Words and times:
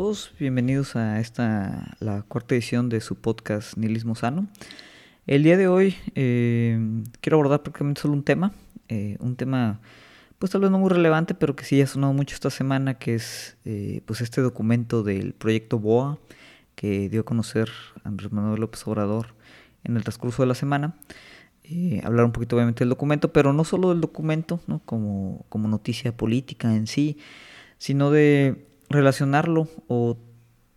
Todos, 0.00 0.32
bienvenidos 0.38 0.94
a 0.94 1.18
esta, 1.18 1.96
la 1.98 2.22
cuarta 2.22 2.54
edición 2.54 2.88
de 2.88 3.00
su 3.00 3.16
podcast 3.16 3.76
Nihilismo 3.76 4.14
Sano. 4.14 4.46
El 5.26 5.42
día 5.42 5.56
de 5.56 5.66
hoy 5.66 5.96
eh, 6.14 6.78
quiero 7.20 7.38
abordar 7.38 7.64
prácticamente 7.64 8.02
solo 8.02 8.14
un 8.14 8.22
tema, 8.22 8.52
eh, 8.88 9.16
un 9.18 9.34
tema 9.34 9.80
pues 10.38 10.52
tal 10.52 10.60
vez 10.60 10.70
no 10.70 10.78
muy 10.78 10.90
relevante, 10.90 11.34
pero 11.34 11.56
que 11.56 11.64
sí 11.64 11.82
ha 11.82 11.86
sonado 11.88 12.12
mucho 12.12 12.36
esta 12.36 12.48
semana, 12.48 12.94
que 12.94 13.16
es 13.16 13.56
eh, 13.64 14.02
pues 14.06 14.20
este 14.20 14.40
documento 14.40 15.02
del 15.02 15.32
proyecto 15.32 15.80
BOA 15.80 16.18
que 16.76 17.08
dio 17.08 17.22
a 17.22 17.24
conocer 17.24 17.68
Andrés 18.04 18.30
Manuel 18.30 18.60
López 18.60 18.86
Obrador 18.86 19.34
en 19.82 19.96
el 19.96 20.04
transcurso 20.04 20.44
de 20.44 20.46
la 20.46 20.54
semana. 20.54 20.94
hablar 22.04 22.24
un 22.24 22.30
poquito 22.30 22.54
obviamente 22.54 22.84
del 22.84 22.90
documento, 22.90 23.32
pero 23.32 23.52
no 23.52 23.64
solo 23.64 23.88
del 23.88 24.00
documento, 24.00 24.60
¿no? 24.68 24.80
como, 24.84 25.44
como 25.48 25.66
noticia 25.66 26.16
política 26.16 26.76
en 26.76 26.86
sí, 26.86 27.18
sino 27.78 28.12
de 28.12 28.67
relacionarlo 28.90 29.68
o 29.86 30.16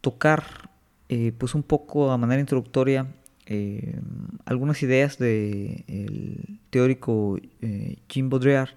tocar 0.02 0.72
eh, 1.10 1.34
pues 1.38 1.56
un 1.56 1.64
poco 1.64 2.12
a 2.12 2.18
manera 2.18 2.40
introductoria 2.40 3.08
eh, 3.46 4.00
algunas 4.46 4.82
ideas 4.84 5.18
del 5.18 5.84
el 5.88 6.60
teórico 6.70 7.38
eh, 7.62 7.98
Jim 8.10 8.30
Baudrillard 8.30 8.70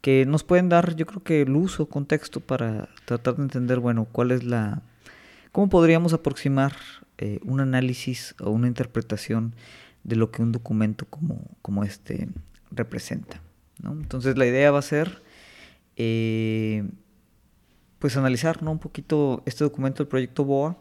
que 0.00 0.24
nos 0.26 0.44
pueden 0.44 0.68
dar 0.68 0.96
yo 0.96 1.06
creo 1.06 1.22
que 1.22 1.44
luz 1.44 1.80
o 1.80 1.86
contexto 1.86 2.40
para 2.40 2.88
tratar 3.04 3.36
de 3.36 3.42
entender 3.42 3.80
bueno 3.80 4.06
cuál 4.10 4.30
es 4.30 4.44
la 4.44 4.82
cómo 5.52 5.68
podríamos 5.68 6.12
aproximar 6.12 6.72
un 7.46 7.60
análisis 7.60 8.34
o 8.40 8.50
una 8.50 8.66
interpretación 8.68 9.54
de 10.04 10.16
lo 10.16 10.30
que 10.30 10.42
un 10.42 10.52
documento 10.52 11.06
como, 11.06 11.40
como 11.62 11.82
este 11.82 12.28
representa 12.70 13.40
entonces 13.82 14.36
la 14.36 14.44
idea 14.44 14.70
va 14.70 14.80
a 14.80 14.82
ser 14.82 15.22
pues 17.98 18.16
analizar 18.16 18.62
¿no? 18.62 18.72
un 18.72 18.78
poquito 18.78 19.42
este 19.46 19.64
documento 19.64 20.02
del 20.02 20.08
proyecto 20.08 20.44
BOA 20.44 20.76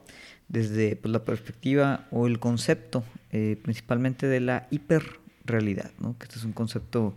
desde 0.48 0.96
pues, 0.96 1.12
la 1.12 1.24
perspectiva 1.24 2.06
o 2.12 2.28
el 2.28 2.40
concepto 2.40 3.04
eh, 3.32 3.58
principalmente 3.64 4.28
de 4.28 4.40
la 4.40 4.68
hiperrealidad, 4.70 5.92
¿no? 6.00 6.18
que 6.18 6.26
este 6.26 6.38
es 6.38 6.46
un 6.46 6.54
concepto 6.54 7.16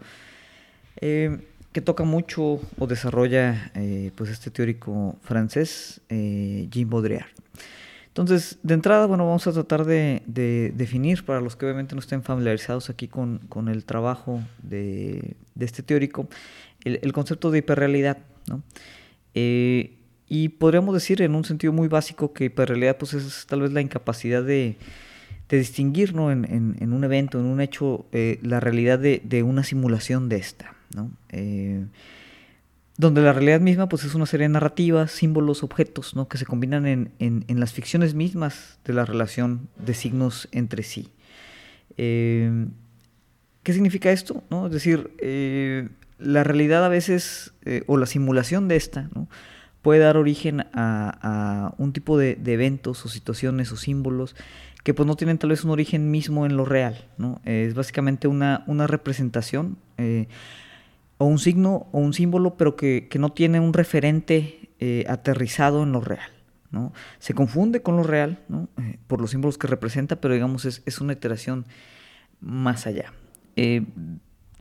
eh, 1.01 1.47
que 1.73 1.81
toca 1.81 2.05
mucho 2.05 2.61
o 2.79 2.87
desarrolla 2.87 3.71
eh, 3.75 4.11
pues 4.17 4.31
este 4.31 4.51
teórico 4.51 5.17
francés 5.23 6.01
Jean 6.09 6.89
Baudrillard. 6.89 7.29
Entonces, 8.07 8.59
de 8.65 8.75
entrada, 8.75 9.07
bueno, 9.07 9.27
vamos 9.27 9.47
a 9.47 9.53
tratar 9.53 9.85
de, 9.85 10.23
definir, 10.75 11.25
para 11.25 11.41
los 11.41 11.55
que 11.55 11.67
obviamente 11.67 11.95
no 11.95 12.01
estén 12.01 12.25
familiarizados 12.25 12.91
aquí 12.91 13.07
con, 13.07 13.39
con 13.49 13.69
el 13.69 13.85
trabajo 13.85 14.43
de, 14.61 15.37
de 15.55 15.65
este 15.65 15.85
teórico, 15.85 16.29
el, 16.83 16.99
el, 17.03 17.13
concepto 17.13 17.53
de 17.53 17.59
hiperrealidad. 17.59 18.19
¿no? 18.49 18.65
Eh, 19.35 19.95
y 20.29 20.51
podríamos 20.51 20.95
decir 20.95 21.23
en 21.23 21.35
un 21.35 21.45
sentido 21.45 21.73
muy 21.73 21.89
básico 21.89 22.33
que 22.33 22.47
hiperrealidad 22.47 22.99
pues 22.99 23.15
es 23.15 23.47
tal 23.47 23.63
vez 23.63 23.73
la 23.73 23.81
incapacidad 23.81 24.43
de, 24.43 24.77
distinguir 25.49 26.11
en, 26.11 26.93
un 26.93 27.05
evento, 27.05 27.41
en 27.41 27.47
un 27.47 27.61
hecho, 27.61 28.05
eh, 28.13 28.39
la 28.43 28.61
realidad 28.61 28.99
de, 28.99 29.43
una 29.43 29.63
simulación 29.63 30.29
de 30.29 30.37
esta. 30.37 30.75
Eh, 31.31 31.85
donde 32.99 33.23
la 33.23 33.33
realidad 33.33 33.61
misma 33.61 33.89
pues 33.89 34.05
es 34.05 34.15
una 34.15 34.27
serie 34.27 34.49
de 34.49 34.53
narrativas, 34.53 35.13
símbolos, 35.13 35.63
objetos 35.63 36.17
¿no? 36.17 36.29
que 36.29 36.37
se 36.37 36.45
combinan 36.45 36.87
en, 36.87 37.45
las 37.49 37.73
ficciones 37.73 38.15
mismas 38.15 38.79
de 38.85 38.93
la 38.93 39.05
relación 39.07 39.69
de 39.79 39.95
signos 39.95 40.49
entre 40.53 40.83
sí. 40.83 41.09
¿Qué 41.97 43.73
significa 43.73 44.11
esto? 44.11 44.43
¿No? 44.51 44.67
Es 44.67 44.73
decir, 44.73 45.11
la 46.19 46.45
realidad 46.45 46.85
a 46.85 46.89
veces, 46.89 47.55
eh, 47.65 47.83
o 47.87 47.97
la 47.97 48.07
simulación 48.07 48.69
de 48.69 48.77
esta, 48.77 49.09
¿no? 49.15 49.29
puede 49.83 50.01
dar 50.01 50.17
origen 50.17 50.67
a, 50.73 51.75
un 51.79 51.93
tipo 51.93 52.19
de, 52.19 52.39
eventos 52.45 53.05
o 53.05 53.09
situaciones 53.09 53.73
o 53.73 53.77
símbolos 53.77 54.35
que 54.85 54.95
pues 54.95 55.07
no 55.07 55.17
tienen 55.17 55.39
tal 55.39 55.51
vez 55.51 55.65
un 55.65 55.71
origen 55.71 56.11
mismo 56.11 56.47
en 56.47 56.57
lo 56.57 56.65
real, 56.65 57.09
¿no? 57.19 57.41
Es 57.45 57.75
básicamente 57.75 58.27
una, 58.27 58.65
una 58.67 58.87
representación 58.87 59.77
eh, 59.99 60.29
o 61.19 61.27
un 61.27 61.39
signo 61.39 61.89
o 61.93 61.99
un 61.99 62.13
símbolo, 62.13 62.57
pero 62.57 62.77
que, 62.77 63.09
no 63.19 63.33
tiene 63.33 63.61
un 63.61 63.73
referente 63.73 64.71
eh, 64.79 65.05
aterrizado 65.09 65.83
en 65.83 65.93
lo 65.93 66.01
real, 66.01 66.31
¿no? 66.71 66.93
Se 67.19 67.35
confunde 67.35 67.83
con 67.83 67.97
lo 67.97 68.03
real, 68.03 68.41
¿no? 68.49 68.69
por 69.07 69.21
los 69.21 69.31
símbolos 69.31 69.59
que 69.59 69.67
representa, 69.67 70.21
pero 70.21 70.35
digamos 70.35 70.65
es, 70.65 70.83
es 70.87 71.01
una 71.01 71.13
iteración 71.13 71.67
más 72.41 72.87
allá. 72.87 73.13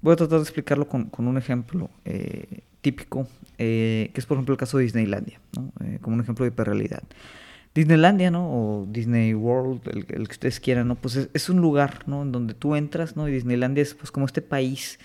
Voy 0.01 0.13
a 0.13 0.15
tratar 0.15 0.37
de 0.39 0.43
explicarlo 0.43 0.87
con, 0.87 1.09
un 1.17 1.37
ejemplo 1.37 1.89
eh, 2.05 2.61
típico, 2.81 3.27
eh, 3.57 4.11
que 4.13 4.19
es 4.19 4.25
por 4.25 4.35
ejemplo 4.35 4.53
el 4.53 4.59
caso 4.59 4.77
de 4.77 4.83
Disneylandia, 4.83 5.39
eh, 5.83 5.97
como 6.01 6.15
un 6.15 6.21
ejemplo 6.21 6.45
de 6.45 6.49
hiperrealidad. 6.49 7.03
Disneylandia, 7.73 8.31
¿no? 8.31 8.47
O 8.49 8.87
Disney 8.89 9.33
World, 9.33 9.81
el, 9.87 10.05
que 10.05 10.31
ustedes 10.31 10.59
quieran, 10.59 10.87
¿no? 10.87 10.95
Pues 10.95 11.29
es, 11.31 11.49
un 11.49 11.61
lugar, 11.61 12.07
¿no? 12.07 12.23
En 12.23 12.31
donde 12.31 12.53
tú 12.53 12.75
entras, 12.75 13.15
¿no? 13.15 13.27
Y 13.27 13.31
Disneylandia 13.31 13.83
es 13.83 13.93
pues 13.93 14.11
como 14.11 14.25
este 14.25 14.41
país 14.41 14.99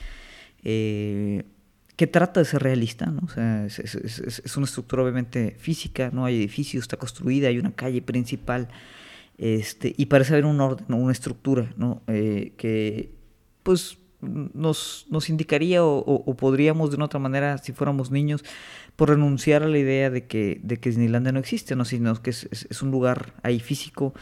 que 0.63 2.07
trata 2.07 2.41
de 2.41 2.47
ser 2.47 2.63
realista, 2.63 3.07
¿no? 3.07 3.21
O 3.25 3.29
sea, 3.29 3.67
es, 3.67 4.57
una 4.57 4.65
estructura 4.65 5.03
obviamente 5.03 5.57
física, 5.59 6.11
¿no? 6.13 6.25
Hay 6.25 6.37
edificios, 6.37 6.83
está 6.83 6.97
construida, 6.97 7.49
hay 7.49 7.59
una 7.59 7.73
calle 7.73 8.01
principal, 8.01 8.69
este, 9.37 9.93
y 9.97 10.07
parece 10.07 10.35
haber 10.35 10.47
un 10.47 10.61
orden, 10.61 10.87
una 10.95 11.13
estructura, 11.13 11.75
¿no? 11.77 12.03
que, 12.07 13.13
pues, 13.63 13.99
nos, 14.23 15.07
nos 15.11 15.29
indicaría 15.29 15.85
o, 15.85 16.37
podríamos 16.37 16.91
de 16.91 16.97
una 16.97 17.07
otra 17.07 17.21
manera, 17.21 17.59
si 17.59 17.73
fuéramos 17.73 18.11
niños, 18.11 18.45
por 18.97 19.11
renunciar 19.11 19.63
a 19.63 19.69
la 19.69 19.79
idea 19.79 20.11
de 20.11 20.27
que, 20.27 20.61
de 20.63 20.79
que 20.79 20.91
Disneylandia 20.91 21.33
no 21.33 21.41
existe, 21.41 21.77
¿no? 21.77 21.85
sino 21.85 22.15
que 22.23 22.31
es, 22.31 22.83
un 22.83 22.91
lugar 22.91 23.35
ahí 23.43 23.61
físico, 23.61 24.15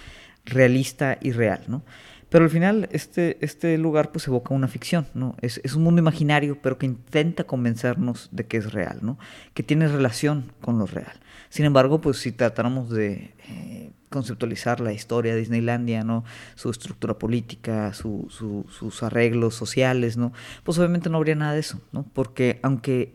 realista 0.44 1.18
y 1.20 1.32
real. 1.32 1.62
¿no? 1.68 1.84
Pero 2.30 2.44
al 2.44 2.50
final 2.50 2.88
este, 2.92 3.36
este 3.44 3.76
lugar 3.76 4.12
pues 4.12 4.26
evoca 4.28 4.54
una 4.54 4.68
ficción, 4.68 5.06
¿no? 5.14 5.34
Es, 5.42 5.60
es, 5.64 5.74
un 5.74 5.82
mundo 5.82 6.00
imaginario, 6.00 6.58
pero 6.62 6.78
que 6.78 6.86
intenta 6.86 7.42
convencernos 7.42 8.28
de 8.30 8.46
que 8.46 8.56
es 8.56 8.72
real, 8.72 9.00
¿no? 9.02 9.18
Que 9.52 9.64
tiene 9.64 9.88
relación 9.88 10.52
con 10.60 10.78
lo 10.78 10.86
real. 10.86 11.12
Sin 11.48 11.64
embargo, 11.64 12.00
pues 12.00 12.18
si 12.18 12.30
tratáramos 12.30 12.88
de 12.90 13.34
eh, 13.48 13.89
conceptualizar 14.10 14.80
la 14.80 14.92
historia 14.92 15.34
de 15.34 15.40
Disneylandia, 15.40 16.04
¿no? 16.04 16.24
Su 16.56 16.70
estructura 16.70 17.18
política, 17.18 17.94
su, 17.94 18.26
sus 18.28 19.02
arreglos 19.02 19.54
sociales, 19.54 20.16
¿no? 20.16 20.32
Pues 20.64 20.78
obviamente 20.78 21.08
no 21.08 21.16
habría 21.16 21.36
nada 21.36 21.54
de 21.54 21.60
eso, 21.60 21.80
¿no? 21.92 22.04
Porque 22.12 22.58
aunque 22.62 23.14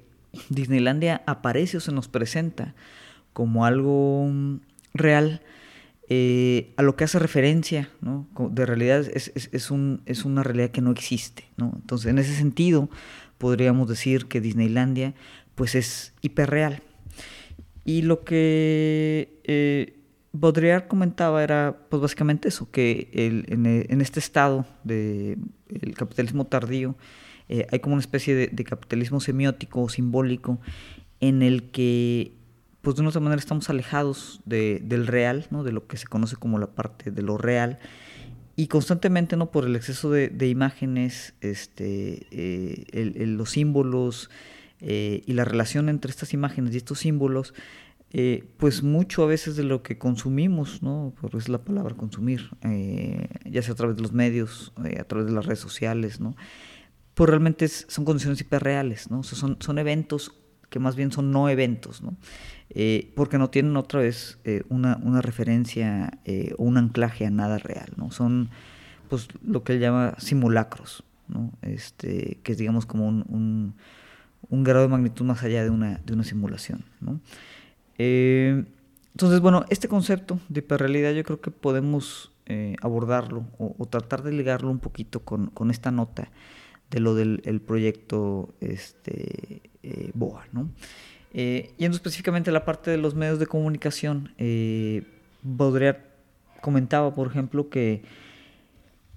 Disneylandia 0.49 1.21
aparece 1.27 1.77
o 1.77 1.79
se 1.79 1.91
nos 1.91 2.07
presenta 2.07 2.73
como 3.33 3.65
algo 3.65 4.31
real, 4.93 5.41
eh, 6.07 6.73
a 6.77 6.83
lo 6.83 6.95
que 6.95 7.03
hace 7.03 7.19
referencia, 7.19 7.89
¿no? 7.99 8.27
De 8.51 8.65
realidad 8.65 9.05
es, 9.13 9.31
es, 9.35 9.71
un, 9.71 10.01
es 10.05 10.23
una 10.23 10.43
realidad 10.43 10.69
que 10.69 10.81
no 10.81 10.91
existe, 10.91 11.45
¿no? 11.57 11.73
Entonces, 11.75 12.09
en 12.09 12.19
ese 12.19 12.35
sentido, 12.35 12.89
podríamos 13.37 13.89
decir 13.89 14.27
que 14.27 14.39
Disneylandia, 14.39 15.13
pues 15.55 15.75
es 15.75 16.13
hiperreal. 16.21 16.81
Y 17.83 18.03
lo 18.03 18.23
que 18.23 19.39
eh, 19.43 19.94
Baudrillard 20.39 20.87
comentaba 20.87 21.43
era 21.43 21.77
pues 21.89 22.01
básicamente 22.01 22.49
eso, 22.49 22.69
que 22.69 23.09
en, 23.13 24.01
este 24.01 24.19
estado 24.19 24.65
del 24.83 25.37
capitalismo 25.95 26.45
tardío 26.45 26.95
eh, 27.47 27.67
hay 27.71 27.79
como 27.79 27.93
una 27.93 28.01
especie 28.01 28.35
de, 28.35 28.63
capitalismo 28.63 29.19
semiótico 29.19 29.83
o 29.83 29.89
simbólico 29.89 30.59
en 31.19 31.41
el 31.41 31.71
que 31.71 32.33
pues 32.81 32.95
de 32.95 33.01
una 33.01 33.09
otra 33.09 33.21
manera 33.21 33.39
estamos 33.39 33.69
alejados 33.69 34.41
del 34.45 35.07
real, 35.07 35.47
¿no? 35.49 35.63
de 35.63 35.71
lo 35.71 35.87
que 35.87 35.97
se 35.97 36.07
conoce 36.07 36.35
como 36.35 36.59
la 36.59 36.67
parte 36.67 37.09
de 37.11 37.21
lo 37.21 37.37
real 37.37 37.79
y 38.55 38.67
constantemente 38.67 39.37
no 39.37 39.51
por 39.51 39.65
el 39.65 39.75
exceso 39.75 40.11
de, 40.11 40.47
imágenes, 40.47 41.33
este, 41.41 42.27
eh, 42.31 43.25
los 43.27 43.51
símbolos 43.51 44.29
eh, 44.81 45.23
y 45.25 45.33
la 45.33 45.45
relación 45.45 45.89
entre 45.89 46.11
estas 46.11 46.33
imágenes 46.33 46.73
y 46.73 46.77
estos 46.77 46.99
símbolos 46.99 47.53
eh, 48.17 48.47
pues 48.55 48.81
mucho 48.81 49.23
a 49.23 49.25
veces 49.25 49.57
de 49.57 49.63
lo 49.63 49.83
que 49.83 49.97
consumimos, 49.97 50.81
¿no? 50.81 51.13
Por 51.19 51.35
es 51.35 51.49
la 51.49 51.65
palabra 51.65 51.95
consumir, 51.95 52.49
eh, 52.61 53.27
ya 53.43 53.61
sea 53.61 53.73
a 53.73 53.75
través 53.75 53.97
de 53.97 54.03
los 54.03 54.13
medios, 54.13 54.71
eh, 54.85 55.01
a 55.01 55.03
través 55.03 55.27
de 55.27 55.33
las 55.33 55.45
redes 55.45 55.59
sociales, 55.59 56.21
¿no? 56.21 56.37
Pues 57.13 57.29
realmente 57.29 57.67
son 57.67 58.05
condiciones 58.05 58.39
hiperreales, 58.39 59.11
¿no? 59.11 59.21
son, 59.23 59.57
son 59.59 59.79
eventos 59.79 60.33
que 60.69 60.79
más 60.79 60.95
bien 60.95 61.11
son 61.11 61.31
no 61.31 61.49
eventos, 61.49 62.01
¿no? 62.01 62.15
porque 63.15 63.37
no 63.37 63.49
tienen 63.49 63.75
otra 63.75 63.99
vez 63.99 64.39
una, 64.69 64.97
una, 65.03 65.21
referencia 65.21 66.19
o 66.57 66.63
un 66.63 66.77
anclaje 66.77 67.25
a 67.25 67.29
nada 67.29 67.57
real, 67.57 67.91
¿no? 67.97 68.11
Son 68.11 68.49
pues 69.09 69.27
lo 69.45 69.63
que 69.63 69.73
él 69.73 69.79
llama 69.79 70.15
simulacros, 70.17 71.03
¿no? 71.27 71.51
Este, 71.61 72.39
que 72.43 72.53
es 72.53 72.57
digamos 72.57 72.85
como 72.85 73.07
un, 73.07 73.75
un, 74.49 74.63
grado 74.63 74.83
de 74.83 74.89
magnitud 74.89 75.25
más 75.25 75.43
allá 75.43 75.63
de 75.63 75.69
una, 75.69 76.01
de 76.05 76.13
una 76.13 76.23
simulación. 76.23 76.83
Eh, 77.97 78.65
entonces, 79.11 79.39
bueno, 79.39 79.65
este 79.69 79.87
concepto 79.87 80.39
de 80.49 80.59
hiperrealidad 80.59 81.13
yo 81.13 81.23
creo 81.23 81.39
que 81.39 81.51
podemos 81.51 82.31
eh, 82.47 82.75
abordarlo 82.81 83.45
o, 83.57 83.85
tratar 83.85 84.23
de 84.23 84.31
ligarlo 84.31 84.69
un 84.69 84.79
poquito 84.79 85.21
con, 85.21 85.51
esta 85.71 85.91
nota 85.91 86.29
de 86.91 86.99
lo 86.99 87.15
del 87.15 87.61
proyecto 87.65 88.53
este, 88.59 89.61
eh, 89.83 90.11
BOA, 90.13 90.45
¿no? 90.51 90.69
Yendo 91.33 91.97
específicamente 91.97 92.49
a 92.49 92.53
la 92.53 92.63
parte 92.63 92.91
de 92.91 92.97
los 92.97 93.13
medios 93.13 93.39
de 93.39 93.45
comunicación, 93.45 94.33
Baudrillard 95.41 95.97
comentaba, 96.61 97.13
por 97.13 97.27
ejemplo, 97.27 97.69
que 97.69 98.03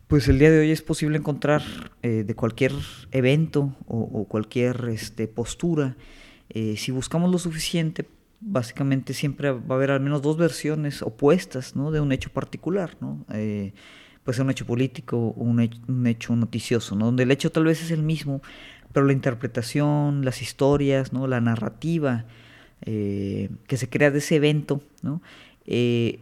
pues 0.08 0.26
el 0.26 0.40
día 0.40 0.50
de 0.50 0.58
hoy 0.58 0.72
es 0.72 0.82
posible 0.82 1.18
encontrar 1.18 1.62
de 2.02 2.34
cualquier 2.34 2.72
evento 3.12 3.76
o, 3.86 4.24
cualquier 4.24 4.88
este, 4.88 5.28
postura, 5.28 5.96
si 6.48 6.90
buscamos 6.90 7.30
lo 7.30 7.38
suficiente, 7.38 8.04
básicamente 8.40 9.14
siempre 9.14 9.50
va 9.50 9.74
a 9.74 9.74
haber 9.74 9.90
al 9.90 10.00
menos 10.00 10.22
dos 10.22 10.36
versiones 10.36 11.02
opuestas 11.02 11.74
¿no? 11.76 11.90
de 11.90 12.00
un 12.00 12.12
hecho 12.12 12.30
particular. 12.30 12.96
¿no? 13.00 13.24
puede 13.26 14.36
ser 14.36 14.44
un 14.44 14.50
hecho 14.50 14.66
político 14.66 15.16
o 15.16 15.42
un, 15.42 16.06
hecho, 16.06 16.36
noticioso, 16.36 16.94
¿no? 16.94 17.06
donde 17.06 17.22
el 17.22 17.30
hecho 17.30 17.50
tal 17.50 17.64
vez 17.64 17.82
es 17.82 17.90
el 17.90 18.02
mismo, 18.02 18.42
pero 18.92 19.06
la 19.06 19.12
interpretación, 19.12 20.24
las 20.24 20.42
historias, 20.42 21.12
¿no? 21.12 21.26
la 21.26 21.40
narrativa 21.40 22.26
eh, 22.82 23.48
que 23.66 23.76
se 23.76 23.88
crea 23.88 24.10
de 24.10 24.18
ese 24.18 24.36
evento, 24.36 24.82
¿no? 25.02 25.20
Eh, 25.66 26.20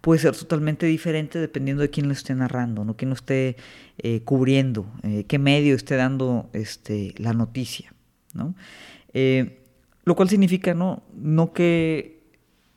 puede 0.00 0.20
ser 0.20 0.34
totalmente 0.34 0.84
diferente 0.86 1.38
dependiendo 1.38 1.82
de 1.82 1.90
quién 1.90 2.08
lo 2.08 2.12
esté 2.12 2.34
narrando, 2.34 2.84
¿no? 2.84 2.96
quién 2.96 3.10
lo 3.10 3.14
esté 3.14 3.56
eh, 3.98 4.22
cubriendo, 4.22 4.84
qué 5.28 5.38
medio 5.38 5.76
esté 5.76 5.94
dando 5.94 6.50
este, 6.52 7.14
la 7.18 7.34
noticia. 7.34 7.94
¿no? 8.34 8.56
Lo 10.04 10.16
cual 10.16 10.28
significa 10.28 10.74
¿no? 10.74 11.02
no 11.14 11.52
que 11.52 12.20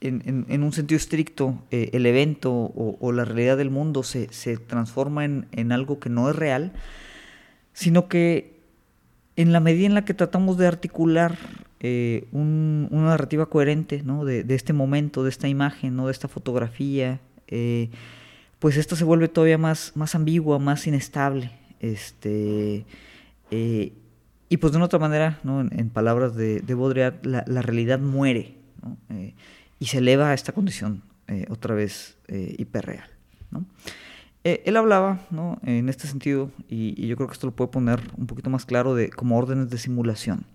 en, 0.02 0.64
un 0.64 0.72
sentido 0.72 0.98
estricto 0.98 1.64
el 1.72 2.06
evento 2.06 2.52
o, 2.54 3.12
la 3.12 3.26
realidad 3.26 3.58
del 3.58 3.72
mundo 3.72 4.04
se, 4.04 4.32
se 4.32 4.58
transforma 4.58 5.26
en, 5.26 5.48
en 5.52 5.72
algo 5.72 6.00
que 6.00 6.10
no 6.10 6.30
es 6.30 6.36
real, 6.36 6.74
sino 7.74 8.08
que 8.08 8.60
en 9.36 9.52
la 9.52 9.60
medida 9.60 9.88
en 9.88 9.94
la 9.96 10.06
que 10.06 10.14
tratamos 10.14 10.58
de 10.58 10.68
articular 10.68 11.38
eh, 11.82 12.28
una 12.32 12.88
narrativa 12.90 13.48
coherente 13.48 14.02
¿no? 14.04 14.26
de, 14.26 14.44
este 14.50 14.74
momento, 14.74 15.24
de 15.24 15.30
esta 15.30 15.48
imagen, 15.48 15.96
¿no? 15.96 16.08
de 16.08 16.12
esta 16.14 16.28
fotografía, 16.28 17.20
eh, 17.48 17.90
pues 18.60 18.78
esta 18.78 18.96
se 18.96 19.04
vuelve 19.04 19.28
todavía 19.28 19.58
más, 19.58 19.92
más 19.96 20.16
ambigua, 20.16 20.58
más 20.58 20.88
inestable. 20.88 21.52
Este, 21.82 22.86
eh, 23.52 23.92
y 24.50 24.58
pues 24.58 24.72
de 24.72 24.78
una 24.78 24.86
otra 24.86 25.00
manera, 25.00 25.40
¿no? 25.44 25.62
en, 25.62 25.90
palabras 25.90 26.36
de, 26.36 26.60
de 26.60 26.74
Baudrillard, 26.74 27.26
la, 27.26 27.44
la 27.48 27.62
realidad 27.62 28.00
muere 28.00 28.56
y 29.80 29.86
se 29.88 29.98
eleva 29.98 30.30
a 30.30 30.34
esta 30.34 30.52
condición 30.52 31.02
otra 31.50 31.74
vez 31.74 32.18
hiperreal. 32.28 33.10
¿no? 33.50 33.66
Eh, 34.46 34.62
él 34.68 34.78
hablaba, 34.78 35.22
¿no? 35.32 35.60
En 35.64 35.90
este 35.90 36.08
sentido, 36.08 36.52
y, 36.70 37.08
yo 37.08 37.16
creo 37.16 37.28
que 37.28 37.34
esto 37.34 37.48
lo 37.48 37.56
puede 37.56 37.72
poner 37.72 38.00
un 38.16 38.28
poquito 38.28 38.52
más 38.52 38.68
claro 38.68 38.94
de 38.94 39.10
como 39.10 39.40
órdenes 39.40 39.72
de 39.72 39.80
simulación. 39.80 40.46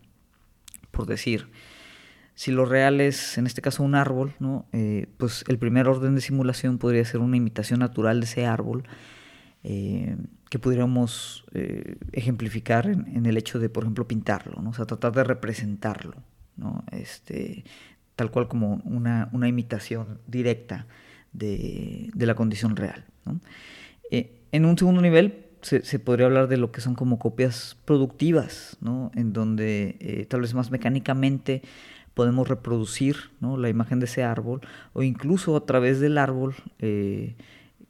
Por 0.93 1.07
decir, 1.07 1.49
si 2.37 2.53
lo 2.53 2.67
real 2.67 3.01
es, 3.01 3.37
en 3.37 3.49
este 3.49 3.63
caso, 3.63 3.83
un 3.83 3.97
árbol, 3.97 4.33
¿no? 4.39 4.65
Eh, 4.73 5.09
pues 5.17 5.45
el 5.49 5.59
primer 5.59 5.89
orden 5.89 6.15
de 6.15 6.21
simulación 6.21 6.79
podría 6.79 7.05
ser 7.05 7.19
una 7.19 7.37
imitación 7.37 7.81
natural 7.81 8.21
de 8.21 8.27
ese 8.27 8.47
árbol, 8.47 8.85
eh, 9.65 10.17
que 10.51 10.59
pudiéramos 10.59 11.47
ejemplificar 12.13 12.87
en, 12.87 13.25
el 13.25 13.39
hecho 13.39 13.59
de, 13.59 13.71
por 13.71 13.85
ejemplo, 13.85 14.07
pintarlo, 14.07 14.61
¿no? 14.61 14.71
O 14.71 14.75
sea, 14.75 14.85
tratar 14.85 15.13
de 15.13 15.25
representarlo, 15.25 16.17
¿no? 16.57 16.85
Este, 16.91 17.65
tal 18.21 18.31
cual 18.31 18.49
como 18.49 18.83
una, 18.85 19.31
una 19.33 19.49
imitación 19.49 20.19
directa 20.27 20.87
de, 21.33 22.11
de 22.13 22.27
la 22.27 22.35
condición 22.35 22.77
real. 22.77 23.07
¿no? 23.25 23.41
Eh, 24.11 24.43
en 24.53 24.67
un 24.67 24.77
segundo 24.77 25.01
nivel 25.01 25.47
se, 25.63 25.99
podría 25.99 26.27
hablar 26.27 26.47
de 26.49 26.59
lo 26.59 26.71
que 26.71 26.83
son 26.83 26.95
como 26.95 27.19
copias 27.19 27.79
productivas, 27.87 28.77
¿no? 28.83 29.11
en 29.15 29.33
donde 29.33 29.97
eh, 30.01 30.27
tal 30.29 30.43
vez 30.43 30.53
más 30.53 30.71
mecánicamente 30.71 31.63
podemos 32.15 32.49
reproducir 32.49 33.31
¿no? 33.41 33.57
la 33.57 33.71
imagen 33.71 34.01
de 34.01 34.07
ese 34.07 34.23
árbol 34.23 34.61
o 34.93 35.03
incluso 35.03 35.57
a 35.57 35.65
través 35.65 36.01
del 36.01 36.19
árbol 36.19 36.55
eh, 36.79 37.37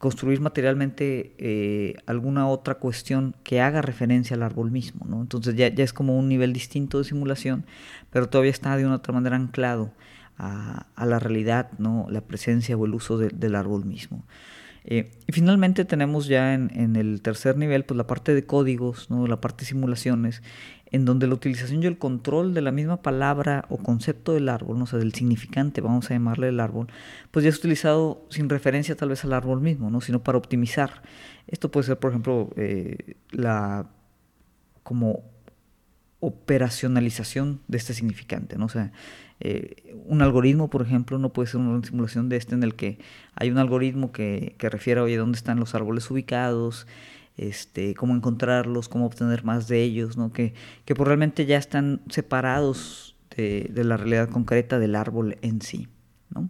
construir 0.01 0.41
materialmente 0.41 1.95
alguna 2.07 2.49
otra 2.49 2.77
cuestión 2.77 3.37
que 3.45 3.61
haga 3.61 3.83
referencia 3.83 4.35
al 4.35 4.43
árbol 4.43 4.71
mismo. 4.71 5.07
¿no? 5.07 5.21
Entonces 5.21 5.55
ya, 5.55 5.67
es 5.67 5.93
como 5.93 6.19
un 6.19 6.27
nivel 6.27 6.55
distinto 6.55 6.99
de 6.99 7.05
simulación, 7.05 7.67
pero 8.09 8.27
todavía 8.27 8.51
está 8.51 8.77
de 8.79 8.87
una 8.87 8.97
otra 8.97 9.13
manera 9.13 9.37
anclado 9.37 9.93
a, 10.39 10.87
la 11.05 11.19
realidad, 11.19 11.71
¿no? 11.79 12.07
la 12.09 12.23
presencia 12.23 12.77
o 12.79 12.87
el 12.87 12.95
uso 12.95 13.19
del 13.19 13.55
árbol 13.55 13.85
mismo. 13.85 14.25
Eh, 14.85 15.11
y 15.27 15.33
finalmente 15.33 15.85
tenemos 15.85 16.27
ya 16.27 16.55
en, 16.55 16.97
el 16.97 17.21
tercer 17.21 17.57
nivel 17.57 17.85
pues 17.85 17.99
la 17.99 18.07
parte 18.07 18.35
de 18.35 18.45
códigos, 18.45 19.11
¿no? 19.11 19.27
la 19.27 19.41
parte 19.41 19.65
de 19.65 19.69
simulaciones, 19.69 20.43
en 20.93 21.05
donde 21.05 21.27
la 21.27 21.35
utilización 21.35 21.83
y 21.83 21.87
el 21.87 21.99
control 21.99 22.53
de 22.53 22.63
la 22.63 22.73
misma 22.73 23.03
palabra 23.03 23.65
o 23.69 23.77
concepto 23.77 24.33
del 24.33 24.49
árbol, 24.49 24.79
¿no? 24.79 24.85
o 24.85 24.87
sea, 24.87 24.99
del 24.99 25.15
significante, 25.15 25.81
vamos 25.81 26.11
a 26.11 26.15
llamarle 26.15 26.49
el 26.49 26.61
árbol, 26.61 26.89
pues 27.31 27.45
ya 27.45 27.49
es 27.49 27.59
utilizado 27.59 28.27
sin 28.29 28.49
referencia 28.49 28.97
tal 28.97 29.11
vez 29.11 29.25
al 29.25 29.33
árbol 29.33 29.61
mismo, 29.61 29.91
¿no? 29.91 30.01
sino 30.01 30.23
para 30.23 30.39
optimizar. 30.39 31.03
Esto 31.47 31.71
puede 31.71 31.87
ser, 31.87 31.99
por 31.99 32.11
ejemplo, 32.11 32.51
eh, 32.57 33.15
la 33.31 33.89
como 34.83 35.23
operacionalización 36.21 37.61
de 37.69 37.79
este 37.79 37.95
significante, 37.95 38.59
¿no? 38.59 38.67
O 38.67 38.69
sea, 38.69 38.93
eh, 39.41 39.97
un 40.05 40.21
algoritmo, 40.21 40.69
por 40.69 40.83
ejemplo, 40.83 41.19
no 41.19 41.33
puede 41.33 41.49
ser 41.49 41.61
una 41.61 41.83
simulación 41.85 42.29
de 42.29 42.37
este 42.37 42.55
en 42.55 42.63
el 42.63 42.75
que 42.75 42.99
hay 43.35 43.51
un 43.51 43.57
algoritmo 43.57 44.13
que, 44.13 44.55
que 44.59 44.69
refiere, 44.69 45.01
oye, 45.01 45.17
dónde 45.17 45.37
están 45.37 45.59
los 45.59 45.75
árboles 45.75 46.11
ubicados, 46.11 46.87
este, 47.41 47.95
cómo 47.95 48.15
encontrarlos, 48.15 48.89
cómo 48.89 49.07
obtener 49.07 49.45
más 49.45 49.69
de 49.69 49.83
ellos, 49.83 50.17
¿no? 50.17 50.33
Que, 50.33 50.55
que 50.85 50.95
pues 50.95 51.07
realmente 51.07 51.47
ya 51.47 51.57
están 51.59 52.03
separados 52.09 53.17
de, 53.37 53.71
de, 53.73 53.85
la 53.85 53.97
realidad 53.97 54.29
concreta 54.29 54.79
del 54.79 54.95
árbol 54.95 55.39
en 55.43 55.63
sí, 55.63 55.89
¿no? 56.35 56.49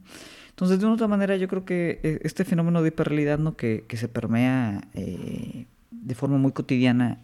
Entonces, 0.51 0.79
de 0.79 0.87
una 0.87 0.95
otra 0.95 1.09
manera, 1.09 1.37
yo 1.37 1.49
creo 1.49 1.65
que 1.65 2.01
eh, 2.03 2.21
este 2.23 2.45
fenómeno 2.45 2.83
de 2.83 2.89
hiperrealidad, 2.89 3.39
¿no? 3.39 3.57
Que, 3.57 3.85
que 3.89 3.97
se 3.97 4.09
permea 4.09 4.89
eh, 4.95 5.67
de 5.91 6.15
forma 6.15 6.39
muy 6.39 6.53
cotidiana, 6.53 7.21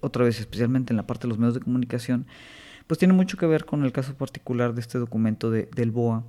otra 0.00 0.24
vez, 0.24 0.40
especialmente 0.40 0.92
en 0.92 0.96
la 0.96 1.06
parte 1.06 1.22
de 1.22 1.28
los 1.28 1.38
medios 1.38 1.54
de 1.54 1.60
comunicación, 1.60 2.26
pues 2.86 2.98
tiene 2.98 3.14
mucho 3.14 3.36
que 3.36 3.46
ver 3.46 3.64
con 3.64 3.84
el 3.84 3.92
caso 3.92 4.14
particular 4.14 4.74
de 4.74 4.80
este 4.80 4.98
documento 4.98 5.50
de, 5.50 5.68
del 5.74 5.90
BOA, 5.90 6.24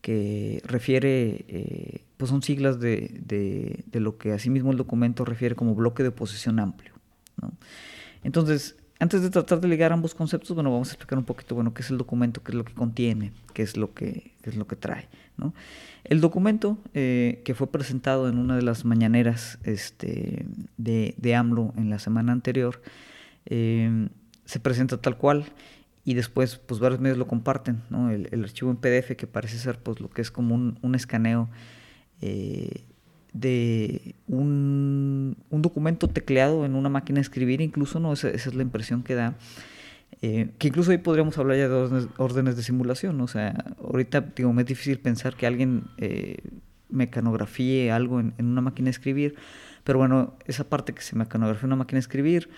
que 0.00 0.62
refiere, 0.64 1.44
eh, 1.48 2.04
pues 2.16 2.30
son 2.30 2.42
siglas 2.42 2.80
de, 2.80 3.20
de, 3.22 3.84
de, 3.86 4.00
lo 4.00 4.16
que 4.16 4.32
asimismo 4.32 4.70
el 4.70 4.78
documento 4.78 5.24
refiere 5.24 5.54
como 5.54 5.74
bloque 5.74 6.02
de 6.02 6.10
oposición 6.10 6.58
amplio. 6.58 6.92
¿no? 7.40 7.52
Entonces, 8.24 8.76
antes 8.98 9.20
de 9.20 9.30
tratar 9.30 9.60
de 9.60 9.68
ligar 9.68 9.92
ambos 9.92 10.14
conceptos, 10.14 10.54
bueno, 10.54 10.70
vamos 10.70 10.88
a 10.88 10.92
explicar 10.92 11.18
un 11.18 11.24
poquito, 11.24 11.54
bueno, 11.54 11.74
qué 11.74 11.82
es 11.82 11.90
el 11.90 11.98
documento, 11.98 12.42
qué 12.42 12.52
es 12.52 12.56
lo 12.56 12.64
que 12.64 12.72
contiene, 12.72 13.32
qué 13.52 13.62
es 13.62 13.76
lo 13.76 13.92
que, 13.92 14.34
qué 14.42 14.50
es 14.50 14.56
lo 14.56 14.66
que 14.66 14.76
trae, 14.76 15.08
¿no? 15.36 15.52
El 16.04 16.20
documento 16.20 16.78
eh, 16.94 17.42
que 17.44 17.54
fue 17.54 17.70
presentado 17.70 18.28
en 18.28 18.38
una 18.38 18.56
de 18.56 18.62
las 18.62 18.84
mañaneras 18.84 19.58
este, 19.64 20.46
de, 20.78 21.14
de 21.18 21.34
AMLO 21.34 21.74
en 21.76 21.90
la 21.90 21.98
semana 21.98 22.32
anterior, 22.32 22.80
eh, 23.44 24.08
se 24.44 24.60
presenta 24.60 24.96
tal 24.98 25.18
cual 25.18 25.44
y 26.04 26.14
después 26.14 26.56
pues 26.56 26.80
varios 26.80 27.00
medios 27.00 27.18
lo 27.18 27.26
comparten, 27.26 27.82
¿no? 27.90 28.10
el, 28.10 28.44
archivo 28.44 28.70
en 28.70 28.76
PDF 28.76 29.16
que 29.16 29.26
parece 29.26 29.58
ser 29.58 29.78
pues 29.78 30.00
lo 30.00 30.08
que 30.08 30.22
es 30.22 30.30
como 30.30 30.54
un, 30.54 30.78
un 30.80 30.94
escaneo 30.94 31.50
eh, 32.20 32.84
de 33.32 34.14
un, 34.28 35.36
un, 35.50 35.62
documento 35.62 36.08
tecleado 36.08 36.64
en 36.64 36.74
una 36.74 36.88
máquina 36.88 37.16
de 37.16 37.22
escribir, 37.22 37.60
incluso, 37.60 38.00
¿no? 38.00 38.12
Esa, 38.12 38.30
es 38.30 38.54
la 38.54 38.62
impresión 38.62 39.02
que 39.02 39.14
da. 39.14 39.34
Eh, 40.22 40.50
que 40.58 40.68
incluso 40.68 40.90
ahí 40.92 40.98
podríamos 40.98 41.36
hablar 41.36 41.58
ya 41.58 41.68
de 41.68 42.08
órdenes, 42.16 42.56
de 42.56 42.62
simulación, 42.62 43.20
o 43.20 43.28
sea, 43.28 43.74
ahorita 43.82 44.22
digo, 44.34 44.52
me 44.52 44.62
es 44.62 44.68
difícil 44.68 44.98
pensar 44.98 45.36
que 45.36 45.46
alguien 45.46 45.84
eh, 45.98 46.38
mecanografíe 46.88 47.90
algo 47.92 48.20
en, 48.20 48.32
en, 48.38 48.46
una 48.46 48.62
máquina 48.62 48.86
de 48.86 48.92
escribir, 48.92 49.34
pero 49.84 49.98
bueno, 49.98 50.34
esa 50.46 50.64
parte 50.64 50.94
que 50.94 51.02
se 51.02 51.16
mecanografía 51.16 51.62
en 51.62 51.66
una 51.66 51.76
máquina 51.76 51.96
de 51.96 52.00
escribir, 52.00 52.48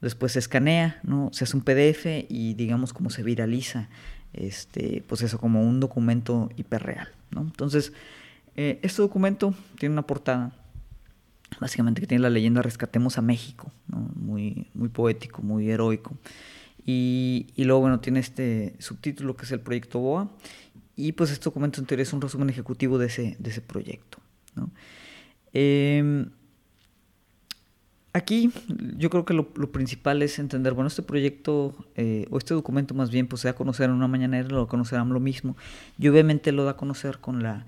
después 0.00 0.32
se 0.32 0.38
escanea, 0.38 1.00
¿no? 1.02 1.28
Se 1.32 1.44
hace 1.44 1.56
un 1.56 1.62
PDF 1.62 2.06
y 2.28 2.54
digamos 2.54 2.92
como 2.94 3.10
se 3.10 3.22
viraliza, 3.22 3.88
este, 4.32 5.02
pues 5.06 5.22
eso, 5.22 5.38
como 5.38 5.62
un 5.62 5.80
documento 5.80 6.50
hiperreal, 6.56 7.08
¿no? 7.30 7.42
Entonces, 7.42 7.92
eh, 8.56 8.78
este 8.82 9.02
documento 9.02 9.54
tiene 9.78 9.92
una 9.92 10.06
portada, 10.06 10.52
básicamente 11.60 12.00
que 12.00 12.06
tiene 12.06 12.22
la 12.22 12.30
leyenda 12.30 12.62
Rescatemos 12.62 13.18
a 13.18 13.22
México. 13.22 13.72
Muy, 13.88 14.68
muy 14.74 14.88
poético, 14.88 15.42
muy 15.42 15.70
heroico. 15.70 16.16
Y, 16.86 17.46
luego, 17.56 17.80
bueno, 17.80 18.00
tiene 18.00 18.20
este 18.20 18.74
subtítulo 18.78 19.36
que 19.36 19.44
es 19.44 19.52
el 19.52 19.60
proyecto 19.60 20.00
BOA. 20.00 20.30
Y 20.96 21.12
pues 21.12 21.30
este 21.30 21.44
documento 21.44 21.80
en 21.80 21.86
teoría 21.86 22.04
es 22.04 22.12
un 22.12 22.20
resumen 22.20 22.50
ejecutivo 22.50 22.98
de 22.98 23.06
ese, 23.06 23.36
de 23.38 23.50
ese 23.50 23.60
proyecto. 23.60 24.18
Eh, 25.52 26.26
Aquí 28.16 28.52
yo 28.96 29.10
creo 29.10 29.24
que 29.24 29.34
lo, 29.34 29.52
principal 29.72 30.22
es 30.22 30.38
entender, 30.38 30.72
bueno, 30.72 30.86
este 30.86 31.02
proyecto 31.02 31.74
eh, 31.96 32.28
o 32.30 32.38
este 32.38 32.54
documento 32.54 32.94
más 32.94 33.10
bien, 33.10 33.26
pues 33.26 33.42
se 33.42 33.48
da 33.48 33.52
a 33.52 33.56
conocer 33.56 33.90
en 33.90 33.96
una 33.96 34.06
mañanera, 34.06 34.48
lo 34.50 34.68
conocerán 34.68 35.08
lo 35.08 35.18
mismo, 35.18 35.56
y 35.98 36.06
obviamente 36.06 36.52
lo 36.52 36.62
da 36.62 36.70
a 36.70 36.76
conocer 36.76 37.18
con 37.18 37.42
la 37.42 37.66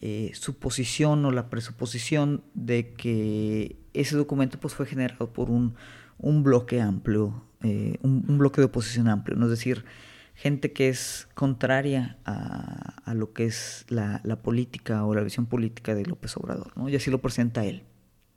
eh, 0.00 0.30
suposición 0.34 1.24
o 1.24 1.32
la 1.32 1.50
presuposición 1.50 2.44
de 2.54 2.92
que 2.92 3.76
ese 3.94 4.16
documento 4.16 4.60
pues 4.60 4.74
fue 4.74 4.86
generado 4.86 5.32
por 5.32 5.50
un, 5.50 5.74
un 6.18 6.42
bloque 6.42 6.80
amplio, 6.80 7.42
eh, 7.62 7.96
un, 8.02 8.38
bloque 8.38 8.60
de 8.60 8.66
oposición 8.66 9.08
amplio, 9.08 9.36
¿no? 9.36 9.46
es 9.46 9.50
decir, 9.50 9.84
gente 10.34 10.72
que 10.72 10.88
es 10.88 11.28
contraria 11.34 12.18
a, 12.24 13.12
lo 13.14 13.32
que 13.32 13.46
es 13.46 13.86
la, 13.88 14.20
política 14.42 15.04
o 15.04 15.14
la 15.14 15.22
visión 15.22 15.46
política 15.46 15.96
de 15.96 16.06
López 16.06 16.36
Obrador, 16.36 16.76
¿no? 16.76 16.88
y 16.88 16.94
así 16.94 17.10
lo 17.10 17.18
presenta 17.18 17.64
él. 17.64 17.82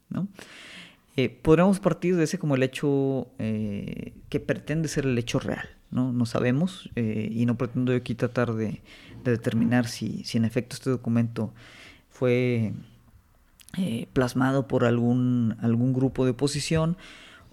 ¿no? 0.10 0.28
Eh, 1.18 1.30
podríamos 1.30 1.80
partir 1.80 2.16
de 2.16 2.24
ese 2.24 2.40
como 2.40 2.56
el 2.56 2.64
hecho 2.64 3.28
eh, 3.38 4.14
que 4.30 4.40
pretende 4.40 4.88
ser 4.88 5.06
el 5.06 5.18
hecho 5.18 5.40
real, 5.40 5.68
¿no? 5.90 6.14
No 6.14 6.26
sabemos 6.26 6.90
eh, 6.96 7.30
y 7.32 7.46
no 7.46 7.58
pretendo 7.58 7.92
yo 7.92 7.98
aquí 7.98 8.16
tratar 8.16 8.54
de, 8.54 8.82
determinar 9.26 9.88
si, 9.88 10.24
si, 10.24 10.38
en 10.38 10.46
efecto 10.46 10.76
este 10.76 10.90
documento 10.90 11.54
fue 12.10 12.74
plasmado 14.14 14.68
por 14.68 14.84
algún, 14.84 15.56
algún 15.62 15.94
grupo 15.94 16.26
de 16.26 16.32
oposición 16.32 16.98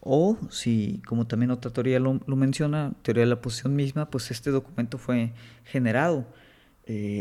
o 0.01 0.37
si, 0.51 1.01
como 1.07 1.27
también 1.27 1.51
otra 1.51 1.73
teoría 1.73 2.01
lo, 2.01 2.15
menciona, 2.27 2.93
teoría 3.03 3.23
de 3.23 3.29
la 3.29 3.35
oposición 3.37 3.77
misma, 3.77 4.11
pues 4.11 4.31
este 4.31 4.51
documento 4.51 4.99
fue 4.99 5.33
generado 5.65 6.27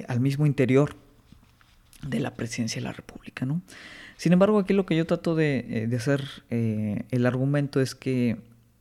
al 0.07 0.19
mismo 0.19 0.45
interior 0.45 0.95
de 2.01 2.19
la 2.21 2.33
presidencia 2.33 2.81
de 2.81 2.87
la 2.87 2.93
República, 2.93 3.45
¿no? 3.45 3.61
Sin 4.17 4.33
embargo, 4.33 4.57
aquí 4.57 4.73
lo 4.73 4.85
que 4.85 4.95
yo 4.95 5.05
trato 5.05 5.35
de, 5.35 5.65
eh, 5.69 5.95
hacer 5.95 6.23
eh, 6.49 7.03
el 7.11 7.25
argumento 7.27 7.79
es 7.79 7.93
que 7.93 8.37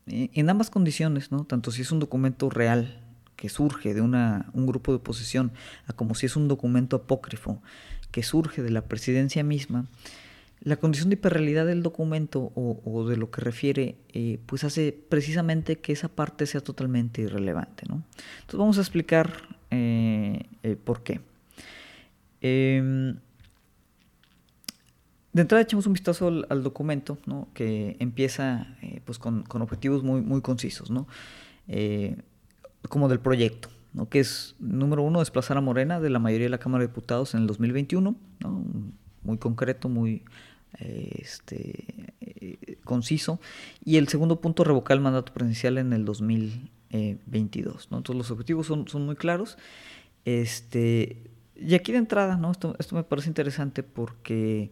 eh, 0.07 0.31
en 0.33 0.51
ambas 0.51 0.71
condiciones, 0.71 1.31
¿no? 1.31 1.45
tanto 1.45 1.71
si 1.71 1.83
es 1.83 1.93
un 1.93 2.01
documento 2.01 2.49
real 2.49 3.01
que 3.37 3.51
surge 3.51 3.93
de 3.93 4.01
una, 4.01 4.47
un 4.55 4.67
grupo 4.67 4.93
de 4.93 4.97
oposición, 4.97 5.53
a 5.87 5.93
como 5.93 6.15
si 6.15 6.25
es 6.25 6.37
un 6.37 6.49
documento 6.49 6.97
apócrifo 6.97 7.63
que 8.11 8.23
surge 8.23 8.63
de 8.63 8.71
la 8.71 8.81
presidencia 8.81 9.45
misma, 9.45 9.85
la 10.63 10.77
condición 10.77 11.11
de 11.11 11.15
hiperrealidad 11.17 11.67
del 11.67 11.83
documento 11.83 12.51
o, 12.55 13.07
de 13.07 13.19
lo 13.19 13.31
que 13.31 13.43
refiere, 13.43 13.95
pues 14.47 14.65
hace 14.65 14.99
precisamente 15.11 15.77
que 15.77 15.93
esa 15.93 16.09
parte 16.09 16.47
sea 16.47 16.63
totalmente 16.63 17.21
irrelevante. 17.21 17.85
¿no? 17.87 18.03
Entonces 18.41 18.59
vamos 18.59 18.79
a 18.79 18.81
explicar 18.81 19.31
por 20.85 21.03
qué. 21.03 21.21
De 25.37 25.43
entrada 25.43 25.61
echamos 25.61 25.87
un 25.87 25.93
vistazo 25.93 26.29
al, 26.49 26.63
documento, 26.63 27.19
¿no? 27.27 27.49
que 27.53 27.99
empieza 27.99 28.75
eh, 28.81 29.03
pues 29.05 29.19
con, 29.19 29.45
objetivos 29.51 30.03
muy, 30.03 30.41
concisos, 30.41 30.91
¿no? 30.91 31.07
Eh, 31.69 32.17
como 32.89 33.07
del 33.11 33.21
proyecto, 33.21 33.69
¿no? 33.93 34.09
que 34.09 34.21
es, 34.21 34.57
número 34.61 35.03
uno, 35.03 35.19
desplazar 35.19 35.59
a 35.59 35.61
Morena 35.61 36.01
de 36.01 36.09
la 36.09 36.21
mayoría 36.21 36.47
de 36.47 36.51
la 36.53 36.59
Cámara 36.59 36.85
de 36.85 36.89
Diputados 36.89 37.35
en 37.35 37.43
el 37.43 37.49
2021, 37.49 38.17
¿no? 38.41 38.65
muy 39.25 39.37
concreto, 39.37 39.91
muy 39.91 40.25
eh, 40.79 41.19
este, 41.19 42.15
conciso, 42.85 43.39
y 43.85 43.99
el 43.99 44.09
segundo 44.09 44.41
punto, 44.41 44.65
revocar 44.65 44.97
el 44.97 45.03
mandato 45.03 45.35
presidencial 45.35 45.77
en 45.77 45.93
el 45.93 46.07
2022. 46.07 47.89
¿no? 47.91 47.99
Entonces 47.99 48.17
los 48.17 48.31
objetivos 48.31 48.69
son, 48.69 48.87
muy 49.05 49.17
claros. 49.17 49.59
Este, 50.25 51.31
y 51.57 51.75
aquí 51.75 51.93
de 51.93 51.99
entrada, 51.99 52.39
¿no? 52.39 52.53
esto 52.53 52.75
me 52.93 53.03
parece 53.03 53.29
interesante 53.29 53.83
porque 53.83 54.71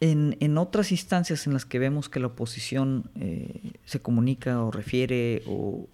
en, 0.00 0.58
otras 0.58 0.92
instancias 0.92 1.46
en 1.46 1.52
las 1.52 1.64
que 1.64 1.78
vemos 1.78 2.08
que 2.08 2.20
la 2.20 2.28
oposición 2.28 3.10
eh, 3.16 3.72
se 3.84 4.00
comunica 4.00 4.62
o 4.62 4.70
refiere 4.70 5.42
o, 5.46 5.88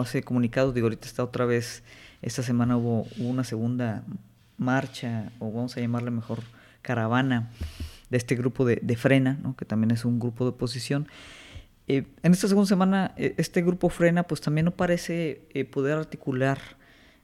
hace 0.00 0.22
comunicados, 0.22 0.74
digo, 0.74 0.86
ahorita 0.86 1.06
está 1.06 1.24
otra 1.24 1.44
vez, 1.44 1.82
esta 2.22 2.42
semana 2.42 2.76
hubo 2.76 3.06
una 3.18 3.44
segunda 3.44 4.04
marcha, 4.56 5.30
o 5.38 5.52
vamos 5.52 5.76
a 5.76 5.80
llamarle 5.80 6.10
mejor 6.10 6.40
caravana, 6.82 7.50
de 8.10 8.16
este 8.16 8.36
grupo 8.36 8.64
de, 8.64 8.96
Frena, 8.96 9.38
que 9.56 9.64
también 9.64 9.90
es 9.90 10.04
un 10.04 10.18
grupo 10.18 10.44
de 10.44 10.50
oposición. 10.50 11.08
Eh, 11.86 12.06
en 12.22 12.32
esta 12.32 12.48
segunda 12.48 12.68
semana, 12.68 13.12
eh, 13.16 13.34
este 13.36 13.62
grupo 13.62 13.88
Frena, 13.88 14.22
pues 14.22 14.40
también 14.40 14.64
no 14.64 14.70
parece 14.72 15.42
poder 15.70 15.98
articular 15.98 16.58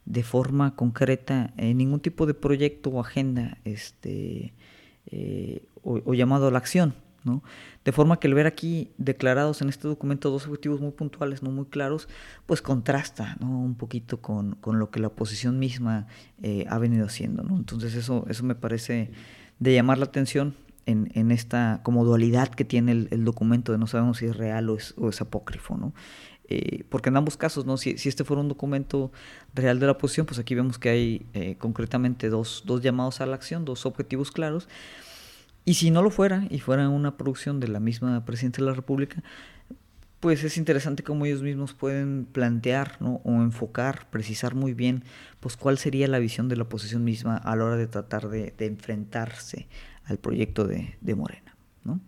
de 0.05 0.23
forma 0.23 0.77
concreta 0.77 1.55
ningún 1.57 2.01
tipo 2.01 2.27
de 2.27 2.35
proyecto 2.35 2.91
o 2.91 3.01
agenda 3.01 3.57
este, 3.65 4.53
o, 5.85 6.15
llamado 6.15 6.49
a 6.49 6.51
la 6.51 6.59
acción. 6.59 6.95
¿no? 7.25 7.43
De 7.85 7.93
forma 7.93 8.19
que 8.21 8.27
el 8.27 8.35
ver 8.35 8.47
aquí 8.47 8.93
declarados 8.99 9.63
en 9.63 9.71
este 9.71 9.89
documento 9.89 10.31
dos 10.31 10.47
objetivos 10.47 10.81
muy 10.81 10.91
puntuales, 10.91 11.43
no 11.43 11.51
muy 11.51 11.65
claros, 11.67 12.09
pues 12.45 12.61
contrasta 12.61 13.37
¿no? 13.41 13.49
un 13.61 13.77
poquito 13.77 14.21
con, 14.21 14.59
lo 14.63 14.91
que 14.91 15.01
la 15.01 15.07
oposición 15.07 15.59
misma 15.59 16.07
eh, 16.43 16.67
ha 16.69 16.79
venido 16.79 17.07
haciendo. 17.07 17.43
¿no? 17.43 17.57
Entonces 17.57 17.95
eso, 17.95 18.27
eso 18.29 18.45
me 18.45 18.55
parece 18.55 19.11
de 19.59 19.73
llamar 19.73 19.99
la 19.99 20.05
atención 20.05 20.55
en, 20.87 21.11
en 21.15 21.31
esta 21.31 21.81
como 21.83 22.05
dualidad 22.05 22.49
que 22.49 22.67
tiene 22.67 22.93
el, 22.93 23.25
documento 23.25 23.73
de 23.73 23.79
no 23.79 23.87
sabemos 23.87 24.19
si 24.19 24.27
es 24.27 24.37
real 24.37 24.69
o 24.69 24.77
es, 24.77 24.95
o 24.99 25.09
es 25.09 25.21
apócrifo. 25.23 25.79
¿no? 25.79 25.95
Eh, 26.47 26.85
porque 26.91 27.09
en 27.09 27.17
ambos 27.17 27.37
casos, 27.37 27.65
¿no? 27.65 27.77
Si, 27.79 27.97
si, 27.97 28.09
este 28.09 28.23
fuera 28.23 28.43
un 28.43 28.49
documento 28.49 29.11
real 29.55 29.81
de 29.81 29.87
la 29.87 29.93
oposición, 29.93 30.27
pues 30.27 30.39
aquí 30.39 30.55
vemos 30.55 30.79
que 30.79 30.91
hay 30.91 31.27
eh, 31.33 31.57
concretamente 31.59 32.29
dos, 32.29 32.65
dos 32.67 32.83
llamados 32.83 33.21
a 33.21 33.27
la 33.27 33.35
acción, 33.35 33.65
dos 33.65 33.87
objetivos 33.87 34.31
claros, 34.31 34.69
y 35.65 35.75
si 35.75 35.91
no 35.91 36.03
lo 36.03 36.11
fuera, 36.11 36.47
y 36.51 36.61
fuera 36.61 36.89
una 36.89 37.17
producción 37.17 37.61
de 37.61 37.69
la 37.69 37.81
misma 37.81 38.25
Presidenta 38.25 38.59
de 38.59 38.67
la 38.67 38.75
República, 38.75 39.23
pues 40.21 40.43
es 40.45 40.57
interesante 40.57 41.03
cómo 41.03 41.27
ellos 41.27 41.43
mismos 41.43 41.75
pueden 41.75 42.25
plantear 42.25 42.97
¿no? 43.01 43.21
o 43.25 43.33
enfocar, 43.43 44.09
precisar 44.11 44.55
muy 44.55 44.73
bien, 44.73 45.05
pues 45.41 45.57
cuál 45.57 45.77
sería 45.79 46.09
la 46.09 46.19
visión 46.19 46.49
de 46.49 46.57
la 46.57 46.63
oposición 46.63 47.05
misma 47.05 47.37
a 47.37 47.57
la 47.57 47.65
hora 47.65 47.77
de 47.77 47.87
tratar 47.87 48.29
de, 48.29 48.55
enfrentarse 48.59 49.69
al 50.05 50.19
proyecto 50.19 50.67
de, 50.67 51.15
Morena. 51.15 51.55
¿no? 51.85 52.01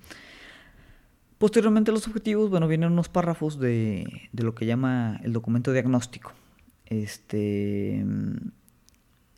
Posteriormente 1.39 1.93
los 1.93 2.07
objetivos, 2.07 2.49
bueno, 2.49 2.69
vienen 2.69 2.93
unos 2.93 3.11
párrafos 3.11 3.59
de, 3.59 4.29
de 4.33 4.43
lo 4.43 4.55
que 4.55 4.65
llama 4.65 5.21
el 5.23 5.35
documento 5.35 5.73
diagnóstico. 5.73 6.33
Este 6.87 8.03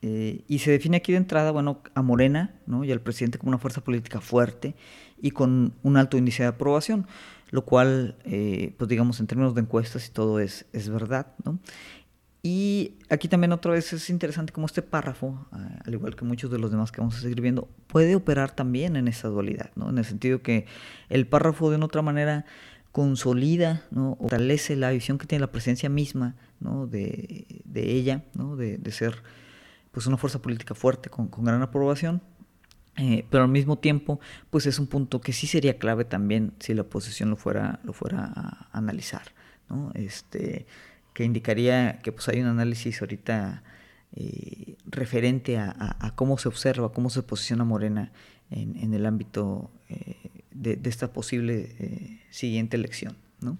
eh, 0.02 0.44
y 0.46 0.60
se 0.60 0.70
define 0.70 0.98
aquí 0.98 1.12
de 1.12 1.18
entrada, 1.18 1.50
bueno, 1.50 1.82
a 1.94 2.02
Morena 2.02 2.54
¿no? 2.66 2.84
y 2.84 2.92
al 2.92 3.00
presidente 3.00 3.38
como 3.38 3.50
una 3.50 3.58
fuerza 3.58 3.82
política 3.82 4.20
fuerte 4.20 4.74
y 5.20 5.32
con 5.32 5.74
un 5.82 5.96
alto 5.96 6.16
índice 6.16 6.44
de 6.44 6.50
aprobación, 6.50 7.06
lo 7.50 7.64
cual, 7.64 8.16
eh, 8.24 8.74
pues 8.78 8.88
digamos, 8.88 9.18
en 9.20 9.26
términos 9.26 9.54
de 9.54 9.62
encuestas 9.62 10.06
y 10.06 10.12
todo 10.12 10.38
es, 10.38 10.66
es 10.72 10.88
verdad, 10.88 11.32
¿no? 11.44 11.58
Y 12.40 12.94
aquí 13.10 13.26
también 13.26 13.52
otra 13.52 13.72
vez 13.72 13.92
es 13.92 14.08
interesante 14.10 14.52
como 14.52 14.66
este 14.66 14.80
párrafo, 14.80 15.48
al 15.50 15.92
igual 15.92 16.14
que 16.14 16.24
muchos 16.24 16.50
de 16.52 16.58
los 16.58 16.70
demás 16.70 16.92
que 16.92 17.00
vamos 17.00 17.16
a 17.16 17.20
seguir 17.20 17.40
viendo, 17.40 17.68
puede 17.88 18.14
operar 18.14 18.52
también 18.52 18.94
en 18.94 19.08
esa 19.08 19.26
dualidad, 19.26 19.72
¿no? 19.74 19.90
En 19.90 19.98
el 19.98 20.04
sentido 20.04 20.40
que 20.40 20.66
el 21.08 21.26
párrafo 21.26 21.68
de 21.68 21.76
una 21.76 21.86
otra 21.86 22.00
manera 22.00 22.46
consolida, 22.92 23.82
¿no? 23.90 24.16
fortalece 24.20 24.76
la 24.76 24.90
visión 24.90 25.18
que 25.18 25.26
tiene 25.26 25.40
la 25.40 25.52
presencia 25.52 25.88
misma, 25.88 26.36
¿no? 26.60 26.86
De, 26.86 27.44
de 27.64 27.92
ella, 27.92 28.24
¿no? 28.34 28.56
De, 28.56 28.78
de 28.78 28.92
ser 28.92 29.22
pues 29.98 30.06
una 30.06 30.16
fuerza 30.16 30.40
política 30.40 30.76
fuerte, 30.76 31.10
con, 31.10 31.28
gran 31.28 31.60
aprobación, 31.60 32.22
eh, 32.98 33.26
pero 33.30 33.42
al 33.42 33.50
mismo 33.50 33.78
tiempo, 33.78 34.20
pues 34.48 34.64
es 34.66 34.78
un 34.78 34.86
punto 34.86 35.20
que 35.20 35.32
sí 35.32 35.48
sería 35.48 35.76
clave 35.76 36.04
también 36.04 36.52
si 36.60 36.72
la 36.72 36.82
oposición 36.82 37.30
lo 37.30 37.34
fuera, 37.34 37.80
lo 37.82 37.92
fuera 37.92 38.30
a 38.32 38.68
analizar, 38.70 39.22
¿no? 39.68 39.90
Este, 39.94 40.68
que 41.14 41.24
indicaría 41.24 41.98
que 41.98 42.12
pues 42.12 42.28
hay 42.28 42.40
un 42.40 42.46
análisis 42.46 43.00
ahorita 43.00 43.64
eh, 44.14 44.76
referente 44.86 45.58
a, 45.58 46.12
cómo 46.14 46.38
se 46.38 46.46
observa, 46.46 46.92
cómo 46.92 47.10
se 47.10 47.24
posiciona 47.24 47.64
Morena 47.64 48.12
en, 48.52 48.94
el 48.94 49.04
ámbito 49.04 49.72
eh, 49.88 50.14
de, 50.52 50.78
esta 50.84 51.12
posible 51.12 52.20
siguiente 52.30 52.76
elección, 52.76 53.16
¿no? 53.40 53.58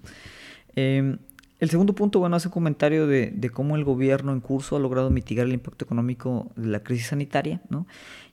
El 1.59 1.71
segundo 1.71 1.93
punto, 1.93 2.21
bueno, 2.21 2.37
hace 2.37 2.49
un 2.49 2.53
comentario 2.53 3.09
de, 3.09 3.50
cómo 3.53 3.75
el 3.75 3.83
gobierno 3.83 4.33
en 4.33 4.41
curso 4.41 4.77
ha 4.77 4.79
logrado 4.79 5.11
mitigar 5.11 5.47
el 5.47 5.53
impacto 5.53 5.85
económico 5.85 6.53
de 6.55 6.69
la 6.69 6.85
crisis 6.85 7.09
sanitaria, 7.09 7.61
¿no? 7.69 7.87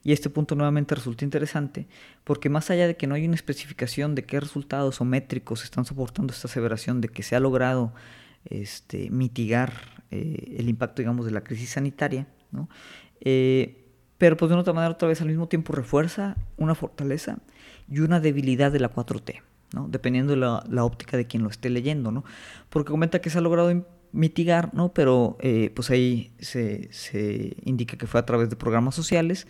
Y 0.03 0.12
este 0.12 0.29
punto 0.29 0.53
nuevamente 0.53 0.94
resulta 0.94 1.25
interesante, 1.25 1.88
porque 2.24 2.50
más 2.50 2.70
allá 2.70 2.86
de 2.86 2.98
que 2.98 3.08
no 3.08 3.15
hay 3.15 3.25
una 3.25 3.34
especificación 3.34 4.13
de 4.13 4.25
qué 4.25 4.39
resultados 4.39 5.01
o 5.01 5.05
métricos 5.05 5.63
están 5.63 5.86
soportando 5.86 6.34
esta 6.34 6.48
aseveración 6.48 7.01
de 7.01 7.08
que 7.10 7.24
se 7.24 7.36
ha 7.36 7.39
logrado 7.39 7.94
este, 8.46 9.10
mitigar 9.10 9.74
eh, 10.12 10.58
el 10.60 10.70
impacto, 10.70 11.01
digamos, 11.01 11.25
de 11.25 11.32
la 11.32 11.44
crisis 11.44 11.72
sanitaria, 11.72 12.27
¿no? 12.51 12.70
Eh, 13.22 13.82
pero 14.20 14.38
pues 14.38 14.50
de 14.50 14.55
otra 14.55 14.74
manera 14.74 14.94
otra 14.94 15.08
vez 15.08 15.20
al 15.22 15.27
mismo 15.27 15.48
tiempo 15.48 15.74
refuerza 15.74 16.38
una 16.58 16.75
fortaleza 16.75 17.39
y 17.89 18.00
una 18.00 18.20
debilidad 18.20 18.72
de 18.72 18.79
la 18.79 18.94
4T. 18.94 19.41
Dependiendo 19.88 20.34
de 20.34 20.38
la, 20.38 20.86
óptica 20.86 21.17
de 21.17 21.27
quien 21.27 21.43
lo 21.43 21.50
esté 21.50 21.69
leyendo, 21.69 22.12
¿no? 22.12 22.24
Porque 22.69 22.91
comenta 22.91 23.19
que 23.19 23.29
se 23.29 23.39
ha 23.39 23.41
logrado 23.41 23.86
mitigar, 24.12 24.74
¿no? 24.74 24.93
Pero 24.93 25.38
eh, 25.41 25.72
pues 25.75 25.89
ahí 25.89 26.31
se, 26.39 26.89
indica 27.63 27.98
que 27.98 28.07
fue 28.07 28.19
a 28.19 28.25
través 28.25 28.50
de 28.50 28.55
programas 28.55 28.95
sociales 28.95 29.48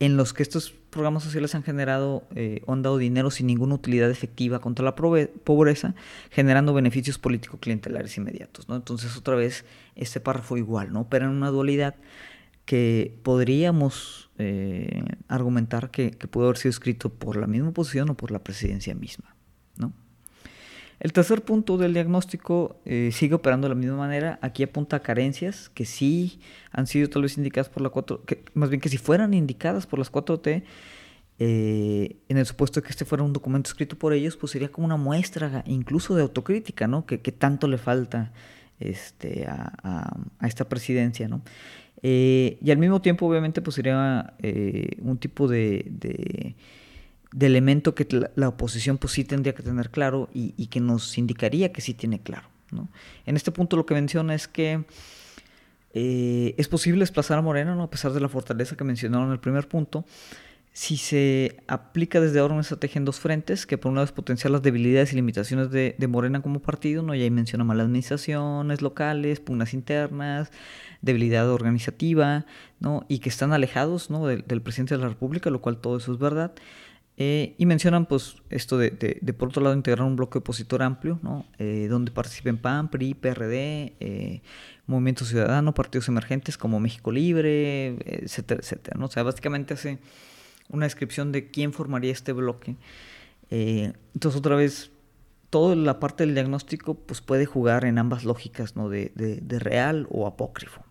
en 0.00 0.16
los 0.16 0.32
que 0.32 0.42
estos 0.42 0.70
programas 0.70 1.22
sociales 1.22 1.54
han 1.54 1.62
generado 1.62 2.26
eh, 2.34 2.62
han 2.66 2.82
dado 2.82 2.98
dinero 2.98 3.30
sin 3.30 3.46
ninguna 3.46 3.74
utilidad 3.74 4.10
efectiva 4.10 4.60
contra 4.60 4.84
la 4.84 4.94
pobreza, 4.94 5.94
generando 6.30 6.74
beneficios 6.74 7.18
político-clientelares 7.18 8.16
inmediatos, 8.16 8.68
¿no? 8.68 8.76
Entonces 8.76 9.16
otra 9.16 9.34
vez 9.36 9.64
este 9.94 10.20
párrafo 10.20 10.56
igual, 10.56 10.92
¿no? 10.92 11.08
Pero 11.08 11.26
en 11.26 11.32
una 11.32 11.50
dualidad 11.50 11.96
que 12.64 13.18
podríamos 13.22 14.23
eh, 14.38 15.02
argumentar 15.28 15.90
que, 15.90 16.12
que, 16.12 16.26
pudo 16.28 16.46
haber 16.46 16.56
sido 16.56 16.70
escrito 16.70 17.08
por 17.08 17.36
la 17.36 17.46
misma 17.46 17.68
oposición 17.68 18.10
o 18.10 18.16
por 18.16 18.30
la 18.30 18.40
presidencia 18.40 18.94
misma. 18.94 19.36
¿no? 19.76 19.92
El 21.00 21.12
tercer 21.12 21.42
punto 21.42 21.76
del 21.76 21.92
diagnóstico 21.92 22.80
eh, 22.84 23.10
sigue 23.12 23.34
operando 23.34 23.66
de 23.68 23.74
la 23.74 23.80
misma 23.80 23.96
manera. 23.96 24.38
Aquí 24.42 24.62
apunta 24.62 24.96
a 24.96 25.00
carencias 25.00 25.68
que 25.68 25.84
sí 25.84 26.40
han 26.70 26.86
sido 26.86 27.08
tal 27.10 27.22
vez 27.22 27.36
indicadas 27.36 27.68
por 27.68 27.82
la 27.82 27.90
4, 27.90 28.24
que, 28.24 28.44
más 28.54 28.70
bien 28.70 28.80
que 28.80 28.88
si 28.88 28.96
fueran 28.96 29.34
indicadas 29.34 29.86
por 29.86 29.98
las 29.98 30.10
4T, 30.10 30.62
eh, 31.40 32.16
en 32.28 32.38
el 32.38 32.46
supuesto 32.46 32.80
de 32.80 32.86
que 32.86 32.90
este 32.90 33.04
fuera 33.04 33.24
un 33.24 33.32
documento 33.32 33.68
escrito 33.68 33.98
por 33.98 34.12
ellos, 34.12 34.36
pues 34.36 34.52
sería 34.52 34.70
como 34.70 34.86
una 34.86 34.96
muestra 34.96 35.64
incluso 35.66 36.14
de 36.14 36.22
autocrítica, 36.22 36.86
¿no? 36.86 37.06
Que, 37.06 37.18
tanto 37.18 37.66
le 37.66 37.76
falta 37.76 38.32
este, 38.78 39.46
a, 39.46 40.16
esta 40.42 40.68
presidencia, 40.68 41.26
¿no? 41.26 41.42
Eh, 42.02 42.58
y 42.62 42.70
al 42.70 42.78
mismo 42.78 43.00
tiempo, 43.00 43.26
obviamente, 43.26 43.62
pues 43.62 43.76
sería 43.76 44.34
un 45.02 45.18
tipo 45.18 45.48
de 45.48 46.54
de 47.34 47.46
elemento 47.46 47.96
que 47.96 48.06
la, 48.36 48.48
oposición 48.48 48.96
pues 48.96 49.12
sí 49.12 49.24
tendría 49.24 49.54
que 49.54 49.64
tener 49.64 49.90
claro 49.90 50.30
y, 50.32 50.66
que 50.68 50.78
nos 50.78 51.18
indicaría 51.18 51.72
que 51.72 51.80
sí 51.80 51.92
tiene 51.92 52.20
claro. 52.20 52.48
¿no? 52.70 52.88
En 53.26 53.34
este 53.34 53.50
punto 53.50 53.76
lo 53.76 53.86
que 53.86 53.94
menciona 53.94 54.36
es 54.36 54.46
que 54.46 54.84
eh, 55.92 56.54
es 56.56 56.68
posible 56.68 57.00
desplazar 57.00 57.38
a 57.38 57.42
Morena, 57.42 57.74
¿no? 57.74 57.82
a 57.82 57.90
pesar 57.90 58.12
de 58.12 58.20
la 58.20 58.28
fortaleza 58.28 58.76
que 58.76 58.84
mencionaron 58.84 59.26
en 59.26 59.32
el 59.32 59.40
primer 59.40 59.66
punto, 59.66 60.04
si 60.72 60.96
se 60.96 61.56
aplica 61.66 62.20
desde 62.20 62.38
ahora 62.38 62.54
una 62.54 62.62
estrategia 62.62 63.00
en 63.00 63.04
dos 63.04 63.18
frentes, 63.18 63.66
que 63.66 63.78
por 63.78 63.90
un 63.90 63.96
lado 63.96 64.04
es 64.04 64.12
potenciar 64.12 64.52
las 64.52 64.62
debilidades 64.62 65.12
y 65.12 65.16
limitaciones 65.16 65.70
de, 65.70 65.96
Morena 66.08 66.40
como 66.40 66.60
partido, 66.60 67.02
¿no? 67.02 67.16
y 67.16 67.22
ahí 67.22 67.30
menciona 67.30 67.64
malas 67.64 67.86
administraciones 67.86 68.80
locales, 68.80 69.40
pugnas 69.40 69.74
internas, 69.74 70.52
debilidad 71.04 71.50
organizativa, 71.50 72.46
¿no? 72.80 73.04
y 73.08 73.18
que 73.18 73.28
están 73.28 73.52
alejados 73.52 74.10
¿no? 74.10 74.26
del, 74.26 74.62
presidente 74.62 74.94
de 74.96 75.02
la 75.02 75.08
República, 75.08 75.50
lo 75.50 75.60
cual 75.60 75.78
todo 75.78 75.98
eso 75.98 76.12
es 76.12 76.18
verdad. 76.18 76.52
Eh, 77.16 77.54
y 77.58 77.66
mencionan 77.66 78.06
pues 78.06 78.36
esto 78.50 78.76
de, 78.76 78.90
de, 78.90 79.32
por 79.34 79.48
otro 79.48 79.62
lado 79.62 79.76
integrar 79.76 80.04
un 80.04 80.16
bloque 80.16 80.38
opositor 80.38 80.82
amplio, 80.82 81.20
¿no? 81.22 81.46
Eh, 81.60 81.86
donde 81.88 82.10
participen 82.10 82.58
PAN, 82.58 82.90
PRI, 82.90 83.14
PRD, 83.14 83.94
eh, 84.00 84.42
Movimiento 84.86 85.24
Ciudadano, 85.24 85.74
partidos 85.74 86.08
emergentes 86.08 86.58
como 86.58 86.80
México 86.80 87.12
Libre, 87.12 87.96
etcétera, 88.04 88.60
etcétera. 88.60 88.98
¿no? 88.98 89.06
O 89.06 89.10
sea, 89.10 89.22
básicamente 89.22 89.74
hace 89.74 89.98
una 90.68 90.86
descripción 90.86 91.30
de 91.30 91.50
quién 91.50 91.72
formaría 91.72 92.10
este 92.10 92.32
bloque. 92.32 92.76
entonces 93.50 94.38
otra 94.38 94.56
vez, 94.56 94.90
toda 95.50 95.76
la 95.76 96.00
parte 96.00 96.26
del 96.26 96.34
diagnóstico 96.34 96.94
pues 96.94 97.20
puede 97.20 97.46
jugar 97.46 97.84
en 97.84 97.98
ambas 97.98 98.24
lógicas, 98.24 98.74
¿no? 98.74 98.88
De, 98.88 99.12
de 99.14 99.58
real 99.60 100.08
o 100.10 100.26
apócrifo. 100.26 100.84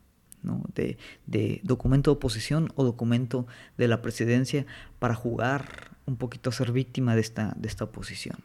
¿No? 0.44 0.64
de, 0.76 0.98
de, 1.26 1.60
documento 1.64 2.12
de 2.12 2.18
oposición 2.18 2.72
o 2.76 2.84
documento 2.84 3.48
de 3.78 3.88
la 3.88 4.02
presidencia 4.02 4.66
para 5.00 5.16
jugar 5.16 5.98
un 6.06 6.18
poquito 6.18 6.50
a 6.50 6.54
ser 6.54 6.72
víctima 6.72 7.16
de 7.16 7.22
esta, 7.22 7.54
de 7.58 7.68
esta 7.68 7.86
oposición. 7.86 8.38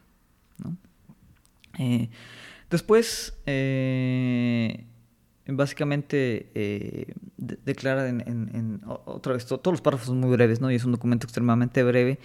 Eh, 1.79 2.09
después, 2.71 3.39
eh, 3.47 4.85
básicamente 5.47 6.51
eh, 6.55 7.15
declara 7.37 8.09
en, 8.09 8.81
otra 8.85 9.35
vez, 9.35 9.47
todos 9.47 9.73
los 9.73 9.81
párrafos 9.81 10.09
son 10.09 10.21
muy 10.21 10.31
breves, 10.31 10.61
¿no? 10.61 10.71
y 10.71 10.75
es 10.75 10.85
un 10.85 10.93
documento 10.93 11.27
extremadamente 11.27 11.83
breve. 11.83 12.19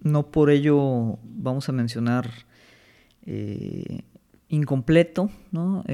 no 0.00 0.30
por 0.30 0.50
ello 0.50 1.18
vamos 1.22 1.68
a 1.68 1.72
mencionar 1.72 2.30
incompleto, 4.48 5.28
¿no? 5.50 5.84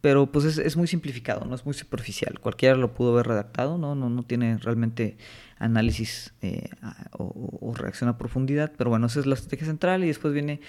pero 0.00 0.30
pues 0.30 0.58
es, 0.58 0.76
muy 0.76 0.86
simplificado, 0.86 1.44
no 1.44 1.54
es 1.54 1.64
muy 1.64 1.74
superficial. 1.74 2.38
Cualquiera 2.38 2.76
lo 2.76 2.94
pudo 2.94 3.12
haber 3.12 3.26
redactado, 3.26 3.76
¿no? 3.76 3.96
No, 3.96 4.08
no 4.08 4.22
tiene 4.22 4.56
realmente 4.58 5.16
análisis 5.62 6.34
eh, 6.42 6.68
o, 7.12 7.72
reacción 7.74 8.10
a 8.10 8.18
profundidad, 8.18 8.72
pero 8.76 8.90
bueno, 8.90 9.06
esa 9.06 9.20
es 9.20 9.26
la 9.26 9.34
estrategia 9.34 9.66
central 9.66 10.04
y 10.04 10.08
después 10.08 10.34
viene 10.34 10.60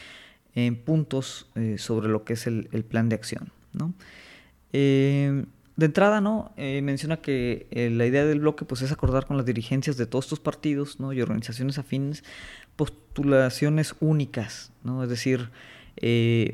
en 0.56 0.76
puntos 0.76 1.50
eh, 1.56 1.78
sobre 1.80 2.08
lo 2.08 2.24
que 2.24 2.34
es 2.34 2.48
el, 2.48 2.68
plan 2.88 3.10
de 3.10 3.16
acción. 3.16 3.52
¿no? 3.74 3.94
Eh, 4.72 5.46
de 5.76 5.86
entrada, 5.88 6.22
¿no? 6.22 6.54
menciona 6.56 7.18
que 7.18 7.68
la 7.92 8.06
idea 8.06 8.26
del 8.26 8.40
bloque 8.40 8.64
pues, 8.64 8.84
es 8.84 8.92
acordar 8.92 9.26
con 9.26 9.38
las 9.38 9.46
dirigencias 9.46 9.98
de 9.98 10.06
todos 10.06 10.26
estos 10.26 10.40
partidos 10.40 11.00
¿no? 11.00 11.12
y 11.12 11.22
organizaciones 11.22 11.80
afines 11.80 12.24
postulaciones 12.76 13.96
únicas, 14.00 14.72
¿no? 14.84 15.04
es 15.04 15.10
decir, 15.10 15.50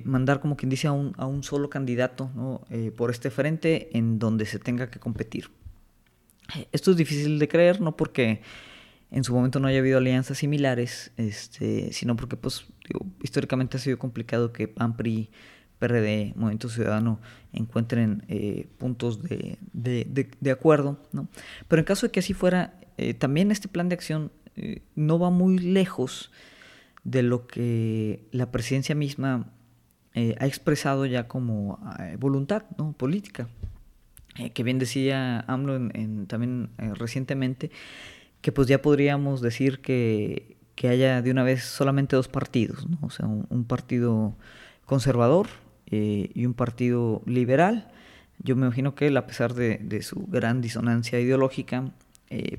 mandar 0.04 0.42
como 0.42 0.58
quien 0.58 0.70
dice 0.70 0.88
a 0.88 0.92
un, 0.92 1.14
a 1.18 1.26
un 1.26 1.44
solo 1.44 1.70
candidato 1.70 2.30
¿no? 2.36 2.62
por 2.96 3.10
este 3.10 3.30
frente 3.30 3.90
en 3.98 4.20
donde 4.20 4.46
se 4.46 4.60
tenga 4.60 4.92
que 4.92 5.00
competir. 5.00 5.50
Esto 6.72 6.92
es 6.92 6.98
difícil 6.98 7.40
de 7.40 7.48
creer, 7.48 7.82
no 7.82 7.96
porque 7.96 8.42
en 9.12 9.24
su 9.24 9.34
momento 9.34 9.60
no 9.60 9.68
haya 9.68 9.80
habido 9.80 9.98
alianzas 9.98 10.38
similares, 10.38 11.12
este, 11.18 11.92
sino 11.94 12.16
porque 12.16 12.38
pues, 12.38 12.66
históricamente 13.24 13.78
ha 13.78 13.80
sido 13.80 13.98
complicado 13.98 14.54
que 14.54 14.68
PAN, 14.68 14.96
PRI, 14.96 15.30
PRD, 15.80 16.34
Movimiento 16.36 16.70
Ciudadano 16.70 17.20
encuentren 17.54 18.24
eh, 18.28 18.68
puntos 18.78 19.22
de, 19.24 19.58
de, 19.74 20.52
acuerdo. 20.52 21.00
¿no? 21.12 21.28
Pero 21.68 21.80
en 21.80 21.86
caso 21.86 22.08
de 22.08 22.12
que 22.12 22.20
así 22.20 22.34
fuera, 22.34 22.80
eh, 22.98 23.14
también 23.14 23.52
este 23.52 23.68
plan 23.68 23.90
de 23.90 23.96
acción 23.96 24.32
eh, 24.56 24.82
no 24.96 25.18
va 25.18 25.30
muy 25.30 25.58
lejos 25.58 26.32
de 27.04 27.24
lo 27.24 27.48
que 27.48 28.28
la 28.32 28.52
presidencia 28.52 28.96
misma 28.96 29.52
ha 30.16 30.46
expresado 30.46 31.06
ya 31.06 31.28
como 31.28 31.80
voluntad 32.20 32.64
¿no? 32.78 32.92
política. 32.92 33.48
Eh, 34.40 34.52
que 34.52 34.64
bien 34.64 34.80
decía 34.80 35.42
AMLO 35.48 35.90
también 36.28 36.70
eh, 36.78 36.94
recientemente, 36.96 37.72
que 38.42 38.54
pues 38.54 38.68
ya 38.68 38.82
podríamos 38.82 39.42
decir 39.42 39.82
que, 39.82 40.58
haya 40.84 41.22
de 41.22 41.30
una 41.30 41.44
vez 41.44 41.66
solamente 41.66 42.16
dos 42.16 42.30
partidos, 42.30 42.88
¿no? 42.88 43.00
o 43.02 43.10
sea, 43.10 43.28
un, 43.28 43.66
partido 43.66 44.38
conservador 44.86 45.48
eh, 45.88 46.30
y 46.34 46.46
un 46.46 46.54
partido 46.54 47.22
liberal. 47.26 47.92
Yo 48.42 48.56
me 48.56 48.66
imagino 48.66 48.96
que 48.96 49.08
él, 49.08 49.18
a 49.18 49.28
pesar 49.28 49.54
de, 49.56 50.02
su 50.04 50.26
gran 50.28 50.62
disonancia 50.62 51.20
ideológica, 51.20 51.92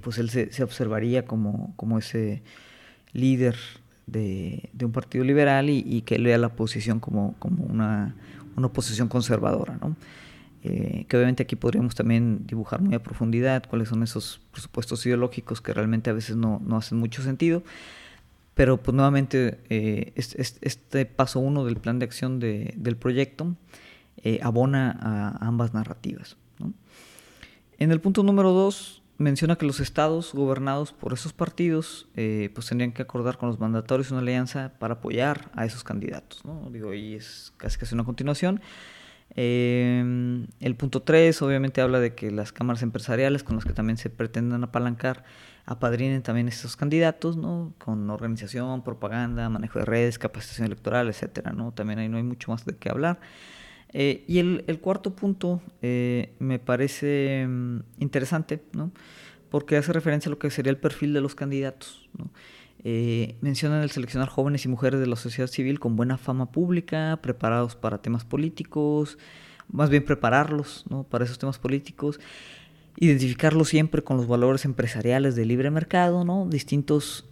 pues 0.02 0.18
él 0.18 0.28
se, 0.28 0.62
observaría 0.62 1.24
como, 1.24 1.72
como 1.76 1.96
ese 1.98 2.42
líder 3.14 3.56
de, 4.10 4.70
un 4.82 4.92
partido 4.92 5.24
liberal 5.24 5.70
y, 5.70 6.02
que 6.02 6.16
él 6.16 6.24
vea 6.24 6.38
la 6.38 6.48
oposición 6.48 7.00
como, 7.00 7.34
como 7.38 7.64
una, 7.64 8.14
una 8.56 8.66
oposición 8.66 9.08
conservadora. 9.08 9.78
¿no? 9.80 9.96
Eh, 10.62 11.06
que 11.08 11.16
obviamente 11.16 11.42
aquí 11.42 11.56
podríamos 11.56 11.94
también 11.94 12.46
dibujar 12.46 12.82
muy 12.82 12.94
a 12.94 13.02
profundidad 13.02 13.64
cuáles 13.66 13.88
son 13.88 14.02
esos 14.02 14.42
presupuestos 14.52 15.06
ideológicos 15.06 15.62
que 15.62 15.72
realmente 15.72 16.10
a 16.10 16.12
veces 16.12 16.36
no, 16.36 16.60
no 16.64 16.76
hacen 16.76 16.98
mucho 16.98 17.22
sentido. 17.22 17.62
Pero 18.54 18.76
pues 18.76 18.94
nuevamente 18.94 19.60
eh, 19.70 20.12
este, 20.16 21.06
paso 21.06 21.40
uno 21.40 21.64
del 21.64 21.76
plan 21.76 21.98
de 21.98 22.04
acción 22.04 22.40
de, 22.40 22.74
del 22.76 22.96
proyecto 22.96 23.54
eh, 24.22 24.40
abona 24.42 24.98
a, 25.00 25.46
ambas 25.46 25.72
narrativas. 25.72 26.36
En 27.78 27.90
el 27.90 28.00
punto 28.02 28.22
número 28.22 28.52
dos 28.52 28.99
menciona 29.20 29.56
que 29.56 29.66
los 29.66 29.80
estados 29.80 30.32
gobernados 30.32 30.92
por 30.92 31.12
esos 31.12 31.32
partidos 31.32 32.08
pues 32.14 32.66
tendrían 32.66 32.92
que 32.92 33.02
acordar 33.02 33.38
con 33.38 33.48
los 33.48 33.60
mandatorios 33.60 34.10
una 34.10 34.20
alianza 34.20 34.72
para 34.78 34.94
apoyar 34.94 35.50
a 35.54 35.64
esos 35.64 35.84
candidatos. 35.84 36.44
¿no? 36.44 36.68
Digo, 36.70 36.90
ahí 36.90 37.14
es 37.14 37.52
casi 37.56 37.78
casi 37.78 37.94
una 37.94 38.04
continuación. 38.04 38.60
Eh, 39.36 40.46
el 40.58 40.76
punto 40.76 41.02
3 41.02 41.40
obviamente 41.42 41.80
habla 41.80 42.00
de 42.00 42.14
que 42.14 42.30
las 42.30 42.52
cámaras 42.52 42.82
empresariales 42.82 43.44
con 43.44 43.56
las 43.56 43.64
que 43.64 43.72
también 43.72 43.96
se 43.96 44.10
pretenden 44.10 44.64
apalancar 44.64 45.24
apadrinen 45.66 46.22
también 46.22 46.48
estos 46.48 46.74
candidatos, 46.76 47.36
¿no? 47.36 47.72
Con 47.78 48.10
organización, 48.10 48.82
propaganda, 48.82 49.48
manejo 49.48 49.78
de 49.78 49.84
redes, 49.84 50.18
capacitación 50.18 50.66
electoral, 50.66 51.08
etcétera, 51.08 51.52
¿no? 51.52 51.72
También 51.72 52.00
ahí 52.00 52.08
no 52.08 52.16
hay 52.16 52.24
mucho 52.24 52.50
más 52.50 52.64
de 52.64 52.76
qué 52.76 52.90
hablar. 52.90 53.20
Eh, 53.92 54.24
y 54.28 54.38
el, 54.38 54.78
cuarto 54.80 55.14
punto 55.14 55.60
eh, 55.82 56.32
me 56.38 56.58
parece 56.58 57.46
mm, 57.46 57.80
interesante, 57.98 58.62
¿no? 58.72 58.92
Porque 59.50 59.76
hace 59.76 59.92
referencia 59.92 60.28
a 60.28 60.30
lo 60.30 60.38
que 60.38 60.50
sería 60.50 60.70
el 60.70 60.76
perfil 60.76 61.12
de 61.12 61.20
los 61.20 61.34
candidatos, 61.34 62.08
¿no? 62.16 62.30
Eh, 62.82 63.36
mencionan 63.42 63.82
el 63.82 63.90
seleccionar 63.90 64.28
jóvenes 64.28 64.64
y 64.64 64.68
mujeres 64.68 65.00
de 65.00 65.06
la 65.06 65.16
sociedad 65.16 65.48
civil 65.48 65.80
con 65.80 65.96
buena 65.96 66.16
fama 66.16 66.50
pública, 66.50 67.18
preparados 67.20 67.76
para 67.76 67.98
temas 67.98 68.24
políticos, 68.24 69.18
más 69.70 69.90
bien 69.90 70.02
prepararlos 70.02 70.86
¿no? 70.88 71.02
para 71.02 71.26
esos 71.26 71.38
temas 71.38 71.58
políticos, 71.58 72.20
identificarlos 72.96 73.68
siempre 73.68 74.02
con 74.02 74.16
los 74.16 74.26
valores 74.26 74.64
empresariales 74.64 75.36
del 75.36 75.48
libre 75.48 75.70
mercado, 75.70 76.24
¿no? 76.24 76.46
distintos 76.48 77.26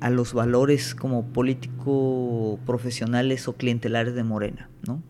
a 0.00 0.10
los 0.10 0.34
valores 0.34 0.96
como 0.96 1.24
político 1.28 2.58
profesionales 2.66 3.46
o 3.46 3.52
clientelares 3.52 4.16
de 4.16 4.24
Morena. 4.24 4.68
¿no? 4.88 5.04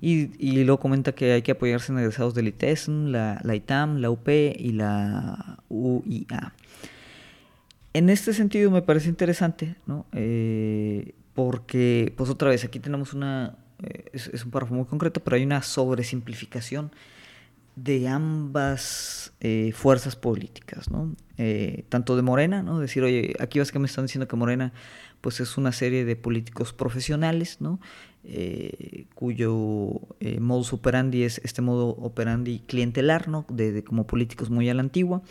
Y, 0.00 0.30
y, 0.38 0.64
luego 0.64 0.78
comenta 0.78 1.12
que 1.12 1.32
hay 1.32 1.42
que 1.42 1.52
apoyarse 1.52 1.90
en 1.90 1.98
egresados 1.98 2.34
del 2.34 2.48
ITESM, 2.48 3.06
la, 3.06 3.54
ITAM, 3.54 3.98
la 3.98 4.10
UP 4.10 4.28
y 4.28 4.72
la 4.72 5.58
UIA. 5.68 6.52
En 7.94 8.10
este 8.10 8.34
sentido 8.34 8.70
me 8.70 8.82
parece 8.82 9.08
interesante, 9.08 9.76
¿no? 9.86 10.04
Eh, 10.12 11.14
porque, 11.34 12.12
pues 12.16 12.28
otra 12.28 12.50
vez, 12.50 12.64
aquí 12.64 12.78
tenemos 12.78 13.14
una, 13.14 13.56
eh, 13.82 14.04
es, 14.12 14.44
un 14.44 14.50
párrafo 14.50 14.74
muy 14.74 14.84
concreto, 14.84 15.20
pero 15.24 15.36
hay 15.36 15.44
una 15.44 15.62
sobresimplificación 15.62 16.92
de 17.74 18.08
ambas 18.08 19.32
eh, 19.40 19.72
fuerzas 19.74 20.16
políticas, 20.16 20.90
¿no? 20.90 21.14
Tanto 21.88 22.16
de 22.16 22.22
Morena, 22.22 22.62
¿no? 22.62 22.80
Decir, 22.80 23.02
oye, 23.02 23.34
aquí 23.38 23.58
vas 23.58 23.72
que 23.72 23.78
me 23.78 23.86
están 23.86 24.06
diciendo 24.06 24.28
que 24.28 24.36
Morena 24.36 24.72
pues 25.20 25.40
es 25.40 25.58
una 25.58 25.72
serie 25.72 26.04
de 26.04 26.16
políticos 26.16 26.72
profesionales, 26.72 27.60
¿no? 27.60 27.80
Eh, 28.28 29.06
cuyo 29.14 30.00
modus 30.40 30.72
operandi 30.72 31.22
es 31.22 31.40
este 31.44 31.62
modo 31.62 31.90
operandi 31.90 32.60
clientelar, 32.66 33.28
¿no? 33.28 33.46
De, 33.48 33.84
como 33.84 34.06
políticos 34.06 34.50
muy 34.50 34.68
a 34.68 34.74
la 34.74 34.82
antigua. 34.82 35.22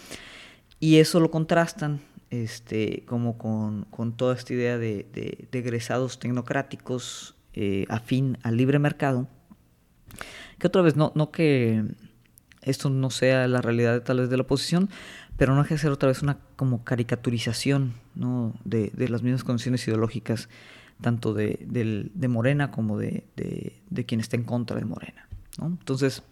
Y 0.79 0.97
eso 0.97 1.19
lo 1.19 1.29
contrastan 1.29 2.01
este, 2.29 3.03
como 3.05 3.37
con, 3.37 3.85
toda 4.15 4.35
esta 4.35 4.53
idea 4.53 4.77
de, 4.77 5.05
de, 5.13 5.47
de 5.51 5.59
egresados 5.59 6.19
tecnocráticos 6.19 7.35
afín 7.89 8.37
al 8.43 8.57
libre 8.57 8.79
mercado. 8.79 9.27
Que 10.59 10.67
otra 10.67 10.81
vez, 10.81 10.95
no, 10.95 11.11
no 11.15 11.31
que 11.31 11.83
esto 12.65 12.89
no 12.89 13.09
sea 13.09 13.47
la 13.47 13.61
realidad 13.61 14.03
tal 14.03 14.19
vez 14.19 14.29
de 14.29 14.37
la 14.37 14.43
oposición, 14.43 14.89
pero 15.37 15.53
no 15.53 15.61
hay 15.61 15.67
que 15.67 15.75
hacer 15.75 15.91
otra 15.91 16.09
vez 16.09 16.21
una 16.21 16.39
como 16.55 16.83
caricaturización 16.83 17.93
¿no? 18.15 18.53
de, 18.63 18.91
las 19.09 19.21
mismas 19.21 19.43
condiciones 19.43 19.87
ideológicas, 19.87 20.49
tanto 21.01 21.33
de, 21.33 21.59
de 22.13 22.27
Morena 22.27 22.71
como 22.71 22.97
de, 22.97 23.23
quien 24.07 24.19
está 24.19 24.35
en 24.35 24.43
contra 24.43 24.77
de 24.77 24.85
Morena. 24.85 25.27
¿no? 25.59 25.67
Entonces, 25.67 26.23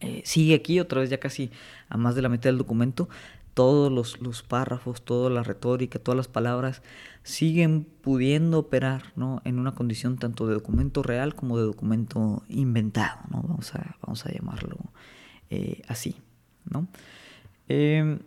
eh, 0.00 0.22
sigue 0.24 0.54
aquí 0.54 0.80
otra 0.80 1.00
vez 1.00 1.10
ya 1.10 1.18
casi 1.18 1.50
a 1.88 1.96
más 1.96 2.14
de 2.14 2.22
la 2.22 2.28
mitad 2.28 2.44
del 2.50 2.58
documento, 2.58 3.08
todos 3.54 3.92
los, 3.92 4.20
los, 4.20 4.42
párrafos, 4.42 5.02
toda 5.02 5.30
la 5.30 5.42
retórica, 5.42 5.98
todas 5.98 6.16
las 6.16 6.28
palabras 6.28 6.82
siguen 7.22 7.86
pudiendo 8.00 8.58
operar 8.58 9.12
¿no? 9.14 9.42
en 9.44 9.58
una 9.58 9.72
condición 9.72 10.16
tanto 10.16 10.46
de 10.46 10.54
documento 10.54 11.02
real 11.02 11.34
como 11.34 11.58
de 11.58 11.64
documento 11.64 12.42
inventado, 12.48 13.20
¿no? 13.30 13.42
vamos, 13.42 13.74
a, 13.74 13.96
vamos 14.02 14.24
a 14.26 14.32
llamarlo 14.32 14.76
eh, 15.50 15.82
así. 15.86 16.16
¿no? 16.68 16.88
Em, 17.68 18.20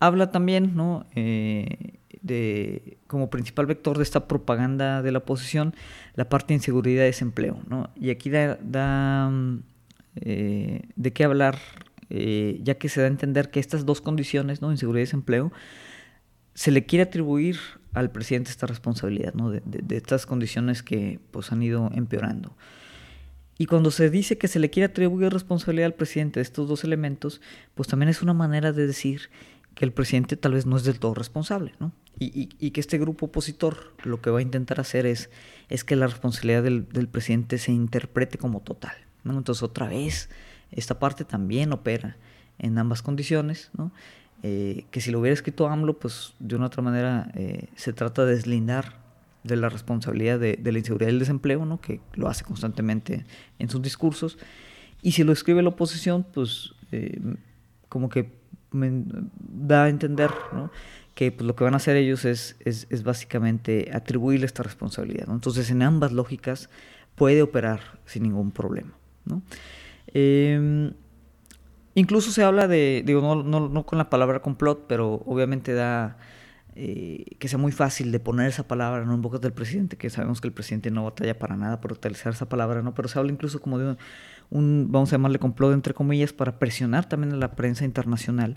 habla 0.00 0.30
también 0.30 0.74
¿no? 0.74 1.06
Eh, 1.14 1.98
de, 2.20 2.98
como 3.06 3.30
principal 3.30 3.66
vector 3.66 3.96
de 3.96 4.02
esta 4.02 4.28
propaganda 4.28 5.02
de 5.02 5.12
la 5.12 5.18
oposición 5.18 5.74
la 6.14 6.28
parte 6.28 6.48
de 6.48 6.54
inseguridad 6.54 7.04
y 7.04 7.06
desempleo. 7.06 7.60
¿no? 7.68 7.90
Y 7.96 8.10
aquí 8.10 8.30
da, 8.30 9.30
eh, 10.16 10.82
de 10.94 11.12
qué 11.12 11.24
hablar, 11.24 11.58
ya 12.10 12.74
que 12.74 12.90
se 12.90 13.00
da 13.00 13.06
a 13.06 13.10
entender 13.10 13.50
que 13.50 13.58
estas 13.58 13.86
dos 13.86 14.02
condiciones, 14.02 14.60
¿no? 14.60 14.70
inseguridad 14.70 15.02
y 15.02 15.06
desempleo, 15.06 15.52
se 16.54 16.70
le 16.70 16.84
quiere 16.84 17.04
atribuir 17.04 17.58
al 17.94 18.10
presidente 18.10 18.50
esta 18.50 18.66
responsabilidad 18.66 19.34
¿no? 19.34 19.50
de, 19.50 19.62
de, 19.64 19.96
estas 19.96 20.26
condiciones 20.26 20.82
que 20.82 21.20
pues, 21.30 21.52
han 21.52 21.62
ido 21.62 21.90
empeorando. 21.94 22.54
Y 23.58 23.66
cuando 23.66 23.90
se 23.90 24.10
dice 24.10 24.38
que 24.38 24.48
se 24.48 24.58
le 24.58 24.70
quiere 24.70 24.86
atribuir 24.86 25.32
responsabilidad 25.32 25.86
al 25.86 25.94
presidente 25.94 26.40
de 26.40 26.42
estos 26.42 26.68
dos 26.68 26.84
elementos, 26.84 27.40
pues 27.74 27.88
también 27.88 28.08
es 28.08 28.22
una 28.22 28.34
manera 28.34 28.72
de 28.72 28.86
decir 28.86 29.30
que 29.74 29.84
el 29.84 29.92
presidente 29.92 30.36
tal 30.36 30.52
vez 30.54 30.66
no 30.66 30.76
es 30.76 30.84
del 30.84 30.98
todo 30.98 31.14
responsable, 31.14 31.74
¿no? 31.80 31.92
Y, 32.18 32.50
y, 32.60 32.70
que 32.70 32.80
este 32.80 32.98
grupo 32.98 33.26
opositor 33.26 33.94
lo 34.04 34.20
que 34.20 34.30
va 34.30 34.38
a 34.38 34.42
intentar 34.42 34.78
hacer 34.78 35.06
es, 35.06 35.30
es 35.68 35.82
que 35.82 35.96
la 35.96 36.06
responsabilidad 36.06 36.62
del, 36.62 36.88
del 36.88 37.08
presidente 37.08 37.58
se 37.58 37.72
interprete 37.72 38.38
como 38.38 38.60
total, 38.60 38.94
¿no? 39.24 39.36
Entonces 39.36 39.62
otra 39.62 39.88
vez, 39.88 40.28
esta 40.70 40.98
parte 40.98 41.24
también 41.24 41.72
opera 41.72 42.16
en 42.58 42.78
ambas 42.78 43.02
condiciones, 43.02 43.70
¿no? 43.76 43.92
Eh, 44.44 44.86
que 44.90 45.00
si 45.00 45.12
lo 45.12 45.20
hubiera 45.20 45.34
escrito 45.34 45.68
AMLO, 45.68 45.98
pues 45.98 46.34
de 46.40 46.56
una 46.56 46.64
u 46.64 46.66
otra 46.66 46.82
manera 46.82 47.30
eh, 47.34 47.68
se 47.76 47.92
trata 47.92 48.24
de 48.24 48.34
deslindar 48.34 49.00
de 49.44 49.56
la 49.56 49.68
responsabilidad 49.68 50.38
de, 50.38 50.58
la 50.64 50.78
inseguridad 50.78 51.10
y 51.10 51.14
el 51.14 51.18
desempleo, 51.20 51.64
¿no? 51.64 51.80
que 51.80 52.00
lo 52.14 52.28
hace 52.28 52.44
constantemente 52.44 53.24
en 53.58 53.70
sus 53.70 53.82
discursos. 53.82 54.38
Y 55.00 55.12
si 55.12 55.24
lo 55.24 55.32
escribe 55.32 55.62
la 55.62 55.70
oposición, 55.70 56.24
pues 56.24 56.74
eh, 56.90 57.20
como 57.88 58.08
que 58.08 58.32
da 58.72 59.84
a 59.84 59.88
entender 59.88 60.30
¿no? 60.52 60.70
que 61.14 61.32
pues, 61.32 61.46
lo 61.46 61.54
que 61.54 61.64
van 61.64 61.74
a 61.74 61.76
hacer 61.76 61.96
ellos 61.96 62.24
es, 62.24 62.56
es, 62.64 63.02
básicamente 63.02 63.90
atribuirle 63.92 64.46
esta 64.46 64.62
responsabilidad. 64.62 65.28
Entonces, 65.30 65.70
en 65.70 65.82
ambas 65.82 66.12
lógicas 66.12 66.68
puede 67.14 67.42
operar 67.42 67.80
sin 68.06 68.22
ningún 68.24 68.50
problema. 68.50 68.92
¿no? 69.24 69.42
Em, 70.08 70.92
incluso 71.94 72.30
se 72.30 72.42
habla 72.42 72.68
de, 72.68 73.02
digo, 73.04 73.20
no, 73.20 73.42
no, 73.42 73.68
no 73.68 73.86
con 73.86 73.98
la 73.98 74.10
palabra 74.10 74.40
complot, 74.40 74.86
pero 74.86 75.22
obviamente 75.26 75.74
da 75.74 76.16
eh, 76.74 77.36
que 77.38 77.48
sea 77.48 77.58
muy 77.58 77.72
fácil 77.72 78.12
de 78.12 78.20
poner 78.20 78.48
esa 78.48 78.66
palabra 78.66 79.04
¿no? 79.04 79.14
en 79.14 79.22
bocas 79.22 79.40
del 79.40 79.52
presidente, 79.52 79.96
que 79.96 80.10
sabemos 80.10 80.40
que 80.40 80.48
el 80.48 80.54
presidente 80.54 80.90
no 80.90 81.04
batalla 81.04 81.38
para 81.38 81.56
nada 81.56 81.80
por 81.80 81.92
utilizar 81.92 82.32
esa 82.32 82.48
palabra, 82.48 82.82
¿no? 82.82 82.94
pero 82.94 83.08
se 83.08 83.18
habla 83.18 83.32
incluso 83.32 83.60
como 83.60 83.78
de 83.78 83.96
un, 84.50 84.88
vamos 84.90 85.12
a 85.12 85.16
llamarle 85.16 85.38
complot 85.38 85.74
entre 85.74 85.94
comillas, 85.94 86.32
para 86.32 86.58
presionar 86.58 87.08
también 87.08 87.32
a 87.32 87.36
la 87.36 87.52
prensa 87.52 87.84
internacional 87.84 88.56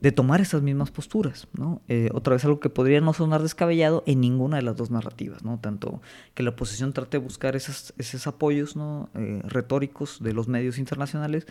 de 0.00 0.12
tomar 0.12 0.40
esas 0.40 0.62
mismas 0.62 0.90
posturas, 0.90 1.46
¿no? 1.52 1.82
Eh, 1.88 2.08
otra 2.14 2.34
vez 2.34 2.44
algo 2.44 2.58
que 2.58 2.70
podría 2.70 3.00
no 3.00 3.12
sonar 3.12 3.42
descabellado 3.42 4.02
en 4.06 4.20
ninguna 4.20 4.56
de 4.56 4.62
las 4.62 4.76
dos 4.76 4.90
narrativas, 4.90 5.44
¿no? 5.44 5.58
Tanto 5.58 6.00
que 6.34 6.42
la 6.42 6.50
oposición 6.50 6.92
trate 6.92 7.18
de 7.18 7.24
buscar 7.24 7.54
esos, 7.54 7.92
esos 7.98 8.26
apoyos, 8.26 8.76
¿no? 8.76 9.10
Eh, 9.14 9.42
retóricos 9.44 10.22
de 10.22 10.32
los 10.32 10.48
medios 10.48 10.78
internacionales, 10.78 11.46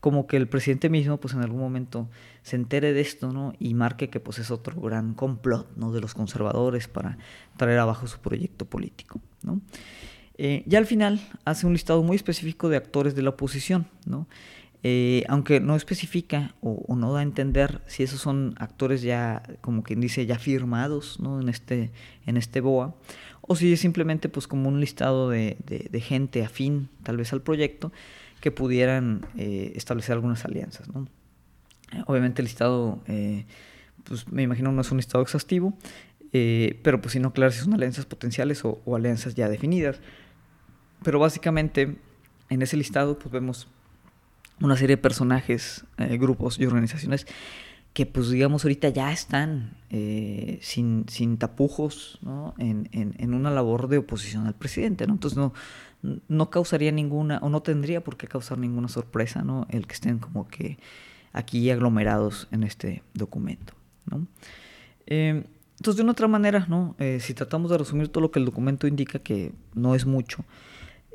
como 0.00 0.26
que 0.26 0.36
el 0.36 0.48
presidente 0.48 0.88
mismo 0.88 1.18
pues 1.18 1.34
en 1.34 1.40
algún 1.40 1.60
momento 1.60 2.08
se 2.42 2.56
entere 2.56 2.92
de 2.92 3.00
esto 3.00 3.32
¿no? 3.32 3.52
y 3.58 3.74
marque 3.74 4.10
que 4.10 4.20
pues 4.20 4.38
es 4.38 4.50
otro 4.50 4.80
gran 4.80 5.14
complot 5.14 5.68
¿no? 5.76 5.92
de 5.92 6.00
los 6.00 6.14
conservadores 6.14 6.86
para 6.86 7.18
traer 7.56 7.80
abajo 7.80 8.06
su 8.06 8.20
proyecto 8.20 8.64
político. 8.64 9.20
¿no? 9.42 9.60
Eh, 10.36 10.62
ya 10.66 10.78
al 10.78 10.86
final 10.86 11.20
hace 11.44 11.66
un 11.66 11.72
listado 11.72 12.02
muy 12.04 12.14
específico 12.14 12.68
de 12.68 12.76
actores 12.76 13.16
de 13.16 13.22
la 13.22 13.30
oposición, 13.30 13.88
¿no? 14.06 14.28
Eh, 14.84 15.24
aunque 15.28 15.58
no 15.58 15.74
especifica 15.74 16.54
o, 16.60 16.94
no 16.94 17.12
da 17.12 17.18
a 17.18 17.22
entender 17.22 17.82
si 17.88 18.04
esos 18.04 18.20
son 18.20 18.54
actores 18.58 19.02
ya, 19.02 19.42
como 19.60 19.82
quien 19.82 20.00
dice, 20.00 20.24
ya 20.24 20.38
firmados 20.38 21.18
¿no? 21.18 21.40
en, 21.40 21.48
este, 21.48 21.90
en 22.26 22.36
este 22.36 22.60
BOA, 22.60 22.94
o 23.40 23.56
si 23.56 23.72
es 23.72 23.80
simplemente 23.80 24.28
pues 24.28 24.46
como 24.46 24.68
un 24.68 24.78
listado 24.78 25.30
de, 25.30 25.56
de 25.66 26.00
gente 26.00 26.44
afín 26.44 26.90
tal 27.02 27.16
vez 27.16 27.32
al 27.32 27.42
proyecto, 27.42 27.90
que 28.40 28.50
pudieran 28.50 29.26
eh, 29.36 29.72
establecer 29.74 30.12
algunas 30.12 30.44
alianzas. 30.44 30.88
¿no? 30.88 31.08
Obviamente 32.06 32.42
el 32.42 32.46
listado, 32.46 33.00
eh, 33.06 33.46
pues 34.04 34.28
me 34.28 34.42
imagino 34.42 34.72
no 34.72 34.80
es 34.80 34.90
un 34.90 34.98
listado 34.98 35.22
exhaustivo, 35.22 35.74
eh, 36.32 36.78
pero 36.82 37.00
pues 37.00 37.12
si 37.12 37.20
no, 37.20 37.32
claro, 37.32 37.50
si 37.52 37.60
son 37.60 37.74
alianzas 37.74 38.06
potenciales 38.06 38.64
o, 38.64 38.80
alianzas 38.94 39.34
ya 39.34 39.48
definidas. 39.48 40.00
Pero 41.02 41.18
básicamente 41.18 41.96
en 42.50 42.62
ese 42.62 42.76
listado 42.76 43.18
pues 43.18 43.32
vemos 43.32 43.68
una 44.60 44.76
serie 44.76 44.96
de 44.96 45.02
personajes, 45.02 45.84
grupos 45.96 46.58
y 46.58 46.66
organizaciones 46.66 47.26
que 47.92 48.06
pues 48.06 48.28
digamos 48.28 48.64
ahorita 48.64 48.90
ya 48.90 49.12
están 49.12 49.76
sin, 50.60 51.06
sin 51.08 51.38
tapujos 51.38 52.18
¿no? 52.22 52.54
en, 52.58 52.88
en, 52.92 53.14
en, 53.18 53.34
una 53.34 53.50
labor 53.50 53.88
de 53.88 53.98
oposición 53.98 54.46
al 54.46 54.54
presidente. 54.54 55.06
¿no? 55.06 55.14
Entonces 55.14 55.36
no, 55.36 55.52
no 56.02 56.50
causaría 56.50 56.92
ninguna, 56.92 57.38
o 57.42 57.48
no 57.48 57.62
tendría 57.62 58.02
por 58.02 58.16
qué 58.16 58.26
causar 58.28 58.58
ninguna 58.58 58.88
sorpresa, 58.88 59.42
¿no? 59.42 59.66
El 59.70 59.86
que 59.86 59.94
estén 59.94 60.18
como 60.18 60.48
que 60.48 60.78
aquí 61.32 61.70
aglomerados 61.70 62.48
en 62.50 62.62
este 62.62 63.02
documento, 63.14 63.74
¿no? 64.06 64.26
Eh, 65.06 65.44
entonces, 65.76 65.96
de 65.96 66.02
una 66.02 66.12
otra 66.12 66.28
manera, 66.28 66.66
¿no? 66.68 66.96
Eh, 66.98 67.18
si 67.20 67.34
tratamos 67.34 67.70
de 67.70 67.78
resumir 67.78 68.08
todo 68.08 68.20
lo 68.22 68.30
que 68.30 68.40
el 68.40 68.44
documento 68.44 68.86
indica, 68.86 69.20
que 69.20 69.52
no 69.74 69.94
es 69.94 70.06
mucho, 70.06 70.44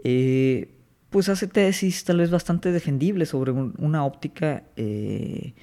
eh, 0.04 0.74
pues 1.14 1.30
hace 1.30 1.48
tesis 1.48 2.04
tal 2.04 2.18
vez 2.18 2.30
bastante 2.30 2.74
defendibles 2.74 3.30
sobre 3.30 3.54
una 3.54 4.04
óptica 4.04 4.64
de, 4.76 5.54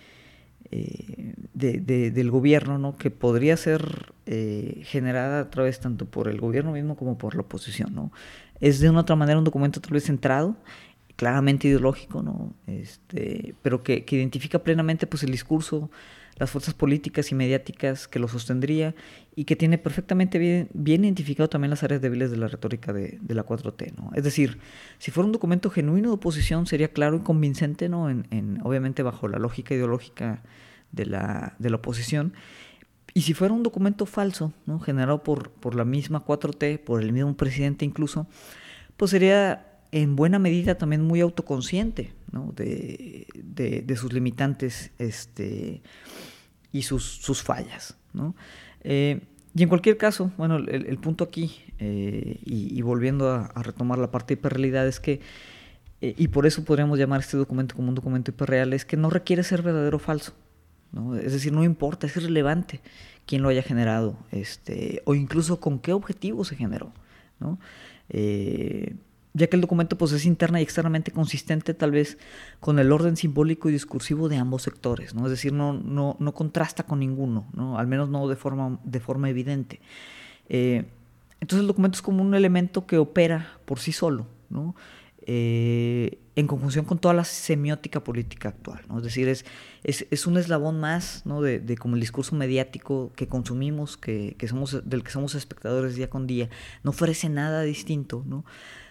del 1.52 2.30
gobierno, 2.30 2.78
¿no? 2.78 2.96
Que 2.96 3.10
podría 3.10 3.58
ser 3.58 4.14
generada 4.84 5.40
a 5.40 5.50
través 5.50 5.80
tanto 5.80 6.06
por 6.06 6.28
el 6.28 6.40
gobierno 6.40 6.72
mismo 6.72 6.96
como 6.96 7.18
por 7.18 7.34
la 7.34 7.42
oposición, 7.42 7.94
¿no? 7.94 8.10
es 8.60 8.80
de 8.80 8.90
una 8.90 9.00
otra 9.00 9.16
manera 9.16 9.38
un 9.38 9.44
documento 9.44 9.80
tal 9.80 9.92
vez 9.92 10.04
centrado, 10.04 10.56
claramente 11.16 11.68
ideológico, 11.68 12.22
¿no? 12.22 12.54
Este, 12.66 13.54
pero 13.62 13.82
que, 13.82 14.04
identifica 14.10 14.58
plenamente 14.60 15.06
pues, 15.06 15.22
el 15.22 15.30
discurso, 15.30 15.90
las 16.40 16.50
fuerzas 16.50 16.72
políticas 16.72 17.30
y 17.30 17.34
mediáticas 17.34 18.08
que 18.08 18.18
lo 18.18 18.26
sostendría 18.26 18.94
y 19.36 19.44
que 19.44 19.56
tiene 19.56 19.76
perfectamente 19.76 20.38
bien, 20.38 21.04
identificado 21.04 21.50
también 21.50 21.68
las 21.68 21.82
áreas 21.82 22.00
débiles 22.00 22.30
de 22.30 22.38
la 22.38 22.48
retórica 22.48 22.94
de, 22.94 23.20
la 23.28 23.44
4T. 23.44 23.94
¿no? 23.96 24.10
Es 24.14 24.24
decir, 24.24 24.58
si 24.98 25.10
fuera 25.10 25.26
un 25.26 25.32
documento 25.32 25.68
genuino 25.68 26.08
de 26.08 26.14
oposición 26.14 26.66
sería 26.66 26.88
claro 26.88 27.18
y 27.18 27.20
convincente, 27.20 27.90
¿no? 27.90 28.08
en, 28.08 28.26
en 28.30 28.58
obviamente 28.62 29.02
bajo 29.02 29.28
la 29.28 29.38
lógica 29.38 29.74
ideológica 29.74 30.42
de 30.92 31.04
la, 31.04 31.56
de 31.58 31.68
la 31.68 31.76
oposición 31.76 32.32
y 33.12 33.20
si 33.20 33.34
fuera 33.34 33.52
un 33.52 33.62
documento 33.62 34.06
falso, 34.06 34.54
¿no? 34.64 34.80
generado 34.80 35.22
por, 35.22 35.50
por 35.50 35.74
la 35.74 35.84
misma 35.84 36.24
4T, 36.24 36.78
por 36.78 37.02
el 37.02 37.12
mismo 37.12 37.36
presidente 37.36 37.84
incluso, 37.84 38.26
pues 38.96 39.10
sería 39.10 39.66
en 39.92 40.16
buena 40.16 40.38
medida 40.38 40.76
también 40.76 41.02
muy 41.02 41.20
autoconsciente 41.20 42.14
de, 42.32 43.26
de, 43.84 43.96
sus 43.96 44.12
limitantes 44.12 44.92
este, 44.98 45.82
y 46.72 46.82
sus, 46.82 47.04
sus 47.04 47.42
fallas. 47.42 47.96
¿no? 48.12 48.34
Eh, 48.82 49.20
y 49.54 49.62
en 49.62 49.68
cualquier 49.68 49.96
caso, 49.96 50.30
bueno, 50.36 50.56
el, 50.56 50.98
punto 50.98 51.24
aquí, 51.24 51.60
eh, 51.78 52.38
y, 52.44 52.80
volviendo 52.82 53.30
a, 53.30 53.62
retomar 53.62 53.98
la 53.98 54.10
parte 54.10 54.34
de 54.34 54.40
hiperrealidad, 54.40 54.86
es 54.86 55.00
que 55.00 55.20
eh, 56.00 56.14
y 56.16 56.28
por 56.28 56.46
eso 56.46 56.64
podríamos 56.64 56.98
llamar 56.98 57.20
este 57.20 57.36
documento 57.36 57.74
como 57.74 57.88
un 57.88 57.94
documento 57.94 58.30
hiperreal, 58.30 58.72
es 58.72 58.84
que 58.84 58.96
no 58.96 59.10
requiere 59.10 59.42
ser 59.42 59.62
verdadero 59.62 59.96
o 59.96 60.00
falso. 60.00 60.32
¿no? 60.92 61.16
Es 61.16 61.32
decir, 61.32 61.52
no 61.52 61.64
importa, 61.64 62.06
es 62.06 62.16
irrelevante 62.16 62.80
quién 63.26 63.42
lo 63.42 63.48
haya 63.48 63.62
generado, 63.62 64.16
este, 64.30 65.02
o 65.04 65.14
incluso 65.14 65.60
con 65.60 65.78
qué 65.80 65.92
objetivo 65.92 66.44
se 66.44 66.56
generó. 66.56 66.92
¿no? 67.40 67.58
Ya 69.32 69.46
que 69.46 69.56
el 69.56 69.62
documento 69.62 69.96
pues, 69.96 70.12
es 70.12 70.26
interna 70.26 70.60
y 70.60 70.62
externamente 70.62 71.12
consistente 71.12 71.74
tal 71.74 71.92
vez 71.92 72.18
con 72.58 72.78
el 72.78 72.92
orden 72.92 73.16
simbólico 73.16 73.68
y 73.68 73.72
discursivo 73.72 74.28
de 74.28 74.36
ambos 74.36 74.62
sectores, 74.62 75.14
¿no? 75.14 75.26
es 75.26 75.30
decir, 75.30 75.52
no, 75.52 75.72
no, 75.72 76.16
no 76.18 76.34
contrasta 76.34 76.84
con 76.84 77.00
ninguno, 77.00 77.46
¿no? 77.52 77.78
al 77.78 77.86
menos 77.86 78.08
no 78.08 78.26
de 78.28 78.36
forma, 78.36 78.78
de 78.84 79.00
forma 79.00 79.30
evidente. 79.30 79.80
Eh, 80.48 80.84
entonces 81.40 81.62
el 81.62 81.68
documento 81.68 81.96
es 81.96 82.02
como 82.02 82.22
un 82.22 82.34
elemento 82.34 82.86
que 82.86 82.98
opera 82.98 83.58
por 83.64 83.78
sí 83.78 83.92
solo, 83.92 84.26
¿no? 84.50 84.74
Eh, 85.26 86.18
en 86.34 86.46
conjunción 86.46 86.84
con 86.84 86.98
toda 86.98 87.14
la 87.14 87.24
semiótica 87.24 88.02
política 88.02 88.48
actual. 88.48 88.80
¿no? 88.88 88.98
Es 88.98 89.04
decir, 89.04 89.28
es, 89.28 89.44
es, 89.84 90.26
un 90.26 90.38
eslabón 90.38 90.80
más 90.80 91.24
¿no? 91.26 91.42
de, 91.42 91.60
de, 91.60 91.76
como 91.76 91.94
el 91.94 92.00
discurso 92.00 92.34
mediático 92.34 93.12
que 93.14 93.28
consumimos, 93.28 93.96
que, 93.96 94.34
que, 94.38 94.48
somos, 94.48 94.88
del 94.88 95.04
que 95.04 95.10
somos 95.10 95.34
espectadores 95.34 95.94
día 95.94 96.08
con 96.08 96.26
día. 96.26 96.48
No 96.82 96.90
ofrece 96.90 97.28
nada 97.28 97.62
distinto. 97.62 98.24
¿no? 98.26 98.44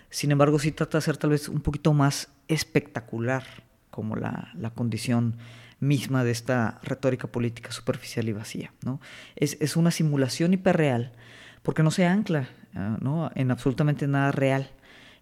Sin 0.10 0.32
embargo, 0.32 0.60
sí 0.60 0.72
trata 0.72 0.98
de 0.98 1.02
ser 1.04 1.17
tal 1.17 1.32
vez 1.32 1.50
un 1.50 1.62
poquito 1.62 1.93
más 1.93 2.30
espectacular 2.48 3.43
como 3.89 4.15
la, 4.15 4.52
la 4.56 4.72
condición 4.72 5.38
misma 5.80 6.24
de 6.24 6.32
esta 6.32 6.80
retórica 6.84 7.28
política 7.28 7.72
superficial 7.72 8.28
y 8.28 8.34
vacía. 8.34 8.74
¿no? 8.84 9.00
Es, 9.36 9.58
es 9.60 9.76
una 9.76 9.91
simulación 9.91 10.54
hiperreal 10.54 11.13
porque 11.63 11.84
no 11.84 11.91
se 11.91 12.06
ancla 12.06 12.50
ah, 12.76 12.98
¿no? 13.02 13.32
en 13.36 13.52
absolutamente 13.52 14.08
nada 14.08 14.32
real 14.32 14.72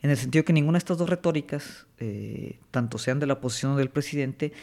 en 0.02 0.10
el 0.10 0.18
sentido 0.18 0.46
que 0.46 0.54
ninguna 0.54 0.78
de 0.78 0.80
estas 0.80 0.98
dos 0.98 1.10
retóricas, 1.10 1.88
eh, 1.98 2.60
tanto 2.72 2.98
sean 2.98 3.20
de 3.20 3.26
la 3.26 3.34
oposición 3.34 3.74
o 3.74 3.78
del 3.78 3.90
presidente, 3.90 4.54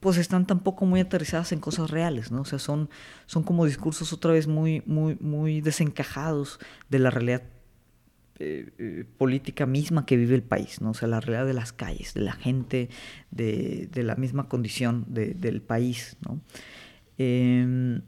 pues 0.00 0.16
están 0.16 0.46
tampoco 0.46 0.86
muy 0.86 1.00
aterrizadas 1.00 1.52
en 1.52 1.60
cosas 1.60 1.90
reales, 1.90 2.32
¿no? 2.32 2.40
O 2.40 2.44
sea, 2.44 2.58
son, 2.58 2.88
son 3.26 3.42
como 3.42 3.66
discursos 3.66 4.12
otra 4.12 4.32
vez 4.32 4.46
muy, 4.46 4.82
muy, 4.86 5.16
muy 5.20 5.60
desencajados 5.60 6.58
de 6.88 6.98
la 6.98 7.10
realidad 7.10 7.42
eh, 8.40 8.72
eh, 8.78 9.04
política 9.18 9.66
misma 9.66 10.06
que 10.06 10.16
vive 10.16 10.34
el 10.34 10.42
país, 10.42 10.80
¿no? 10.80 10.90
O 10.90 10.94
sea, 10.94 11.08
la 11.08 11.20
realidad 11.20 11.46
de 11.46 11.52
las 11.52 11.72
calles, 11.72 12.14
de 12.14 12.22
la 12.22 12.32
gente, 12.32 12.88
de, 13.30 13.88
de 13.92 14.02
la 14.02 14.16
misma 14.16 14.48
condición 14.48 15.04
del 15.08 15.60
país, 15.60 16.16
¿no? 16.26 16.40
Em, 17.18 18.00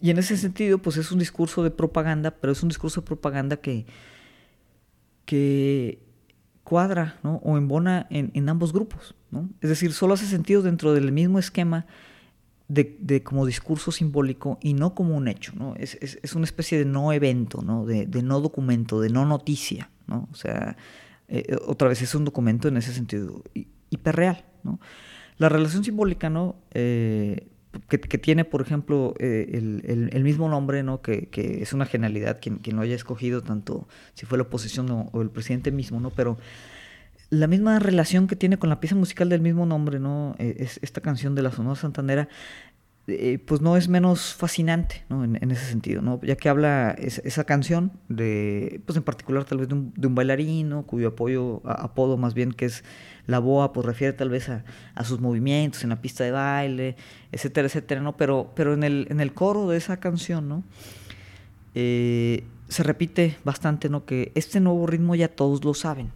y 0.00 0.10
en 0.10 0.18
ese 0.18 0.36
sentido, 0.36 0.78
pues 0.78 0.96
es 0.96 1.12
un 1.12 1.20
discurso 1.20 1.62
de 1.62 1.70
propaganda, 1.70 2.32
pero 2.32 2.52
es 2.52 2.62
un 2.64 2.70
discurso 2.70 3.00
de 3.02 3.06
propaganda 3.06 3.58
que, 3.58 3.86
que 5.24 6.02
cuadra 6.64 7.18
¿no? 7.22 7.36
o 7.36 7.56
embona 7.56 8.08
en, 8.10 8.32
en, 8.34 8.48
ambos 8.48 8.72
grupos. 8.72 9.14
¿no? 9.30 9.48
Es 9.60 9.68
decir, 9.68 9.92
solo 9.92 10.14
hace 10.14 10.26
sentido 10.26 10.60
dentro 10.62 10.92
del 10.92 11.12
mismo 11.12 11.38
esquema 11.38 11.86
de, 12.68 12.96
de 13.00 13.22
como 13.22 13.46
discurso 13.46 13.90
simbólico 13.90 14.58
y 14.62 14.74
no 14.74 14.94
como 14.94 15.16
un 15.16 15.26
hecho. 15.28 15.52
¿no? 15.56 15.74
Es, 15.76 15.98
es, 16.00 16.18
es 16.22 16.34
una 16.34 16.44
especie 16.44 16.78
de 16.78 16.84
no 16.84 17.12
evento, 17.12 17.62
¿no? 17.62 17.86
De, 17.86 18.06
de, 18.06 18.22
no 18.22 18.40
documento, 18.40 19.00
de 19.00 19.08
no 19.08 19.24
noticia. 19.24 19.90
¿no? 20.06 20.28
O 20.30 20.34
sea, 20.34 20.76
eh, 21.28 21.56
otra 21.66 21.88
vez 21.88 22.02
es 22.02 22.14
un 22.14 22.24
documento 22.24 22.68
en 22.68 22.76
ese 22.76 22.92
sentido 22.92 23.42
hiperreal. 23.90 24.44
¿no? 24.62 24.80
La 25.38 25.48
relación 25.48 25.82
simbólica 25.82 26.30
¿no? 26.30 26.56
Eh, 26.72 27.48
que, 27.88 27.98
tiene, 28.18 28.44
por 28.44 28.60
ejemplo, 28.60 29.14
eh, 29.18 29.50
el, 29.52 30.10
el, 30.12 30.24
mismo 30.24 30.48
nombre, 30.48 30.82
¿no? 30.82 31.00
Que, 31.00 31.28
que, 31.28 31.62
es 31.62 31.72
una 31.72 31.86
genialidad 31.86 32.38
quien, 32.40 32.56
quien 32.56 32.76
lo 32.76 32.82
haya 32.82 32.94
escogido, 32.94 33.42
tanto 33.42 33.86
si 34.14 34.26
fue 34.26 34.38
la 34.38 34.42
oposición 34.44 34.90
o, 34.90 35.08
o, 35.12 35.22
el 35.22 35.30
presidente 35.30 35.70
mismo, 35.70 36.00
¿no? 36.00 36.10
Pero 36.10 36.38
la 37.30 37.46
misma 37.46 37.78
relación 37.78 38.26
que 38.26 38.36
tiene 38.36 38.58
con 38.58 38.70
la 38.70 38.80
pieza 38.80 38.94
musical 38.94 39.28
del 39.28 39.40
mismo 39.40 39.66
nombre, 39.66 39.98
¿no? 39.98 40.34
Eh, 40.38 40.56
es 40.60 40.78
esta 40.82 41.00
canción 41.00 41.34
de 41.34 41.42
la 41.42 41.52
Sonora 41.52 41.76
Santanera, 41.76 42.28
eh, 43.10 43.38
pues 43.38 43.62
no 43.62 43.76
es 43.78 43.88
menos 43.88 44.34
fascinante, 44.34 45.04
¿no? 45.08 45.24
En, 45.24 45.50
ese 45.50 45.64
sentido, 45.64 46.02
¿no? 46.02 46.20
Ya 46.22 46.36
que 46.36 46.50
habla 46.50 46.94
es, 46.98 47.20
esa 47.24 47.44
canción 47.44 47.92
de, 48.08 48.82
pues 48.84 48.98
en 48.98 49.02
particular 49.02 49.44
tal 49.44 49.58
vez 49.58 49.68
de 49.68 49.74
un, 49.74 49.94
de 49.96 50.06
un. 50.06 50.82
Cuyo 50.82 51.08
apoyo, 51.08 51.62
apodo 51.64 52.18
más 52.18 52.34
bien 52.34 52.52
que 52.52 52.66
es 52.66 52.84
la 53.26 53.38
boa 53.38 53.72
pues 53.72 53.86
refiere 53.86 54.12
tal 54.12 54.28
vez 54.28 54.50
a, 54.50 54.64
a, 54.94 55.04
sus 55.04 55.20
movimientos 55.20 55.82
en 55.84 55.90
la 55.90 56.02
pista 56.02 56.22
de 56.24 56.32
baile, 56.32 56.96
etcétera, 57.32 57.66
etcétera, 57.68 58.02
¿no? 58.02 58.16
Pero, 58.18 58.52
pero 58.54 58.74
en, 58.74 58.84
el, 58.84 59.06
en 59.10 59.20
el 59.20 59.32
coro 59.32 59.68
de 59.68 59.78
esa 59.78 59.98
canción, 60.00 60.46
¿no? 60.48 60.64
Eh, 61.74 62.44
se 62.68 62.82
repite 62.82 63.38
bastante, 63.44 63.88
¿no? 63.88 64.04
Que 64.04 64.32
este 64.34 64.60
nuevo 64.60 64.86
ritmo 64.86 65.14
ya 65.14 65.28
todos 65.28 65.64
lo 65.64 65.72
saben. 65.72 66.10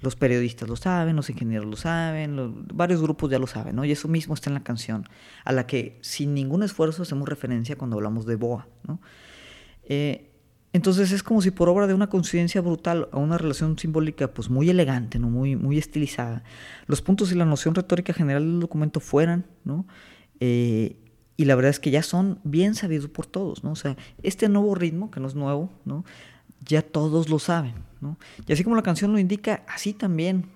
Los 0.00 0.16
periodistas 0.16 0.68
lo 0.68 0.76
saben, 0.76 1.16
los 1.16 1.30
ingenieros 1.30 1.66
lo 1.66 1.76
saben, 1.76 2.66
varios 2.72 3.02
grupos 3.02 3.30
ya 3.30 3.38
lo 3.38 3.46
saben, 3.46 3.76
¿no? 3.76 3.84
Y 3.84 3.92
eso 3.92 4.08
mismo 4.08 4.34
está 4.34 4.50
en 4.50 4.54
la 4.54 4.62
canción, 4.62 5.08
a 5.44 5.52
la 5.52 5.66
que 5.66 5.98
sin 6.00 6.34
ningún 6.34 6.62
esfuerzo 6.62 7.02
hacemos 7.02 7.28
referencia 7.28 7.76
cuando 7.76 7.96
hablamos 7.96 8.26
de 8.26 8.36
boa, 8.36 8.68
¿no? 8.86 9.00
Eh, 9.84 10.30
entonces 10.72 11.10
es 11.10 11.22
como 11.22 11.42
si 11.42 11.50
por 11.50 11.68
obra 11.68 11.88
de 11.88 11.94
una 11.94 12.08
coincidencia 12.08 12.60
brutal 12.60 13.08
a 13.10 13.18
una 13.18 13.36
relación 13.38 13.76
simbólica 13.76 14.32
pues 14.32 14.48
muy 14.50 14.70
elegante, 14.70 15.18
¿no? 15.18 15.28
muy, 15.28 15.56
muy 15.56 15.78
estilizada, 15.78 16.44
los 16.86 17.02
puntos 17.02 17.32
y 17.32 17.34
la 17.34 17.44
noción 17.44 17.74
retórica 17.74 18.12
general 18.12 18.44
del 18.44 18.60
documento 18.60 19.00
fueran, 19.00 19.46
¿no? 19.64 19.86
Eh, 20.38 20.96
y 21.36 21.46
la 21.46 21.54
verdad 21.54 21.70
es 21.70 21.80
que 21.80 21.90
ya 21.90 22.02
son 22.02 22.38
bien 22.44 22.74
sabidos 22.74 23.08
por 23.08 23.24
todos, 23.24 23.64
¿no? 23.64 23.72
O 23.72 23.76
sea, 23.76 23.96
este 24.22 24.48
nuevo 24.48 24.74
ritmo, 24.74 25.10
que 25.10 25.20
no 25.20 25.26
es 25.26 25.34
nuevo, 25.34 25.70
¿no? 25.86 26.04
Ya 26.64 26.82
todos 26.82 27.28
lo 27.28 27.38
saben, 27.38 27.74
¿no? 28.00 28.18
Y 28.46 28.52
así 28.52 28.64
como 28.64 28.76
la 28.76 28.82
canción 28.82 29.12
lo 29.12 29.18
indica, 29.18 29.64
así 29.68 29.92
también 29.92 30.50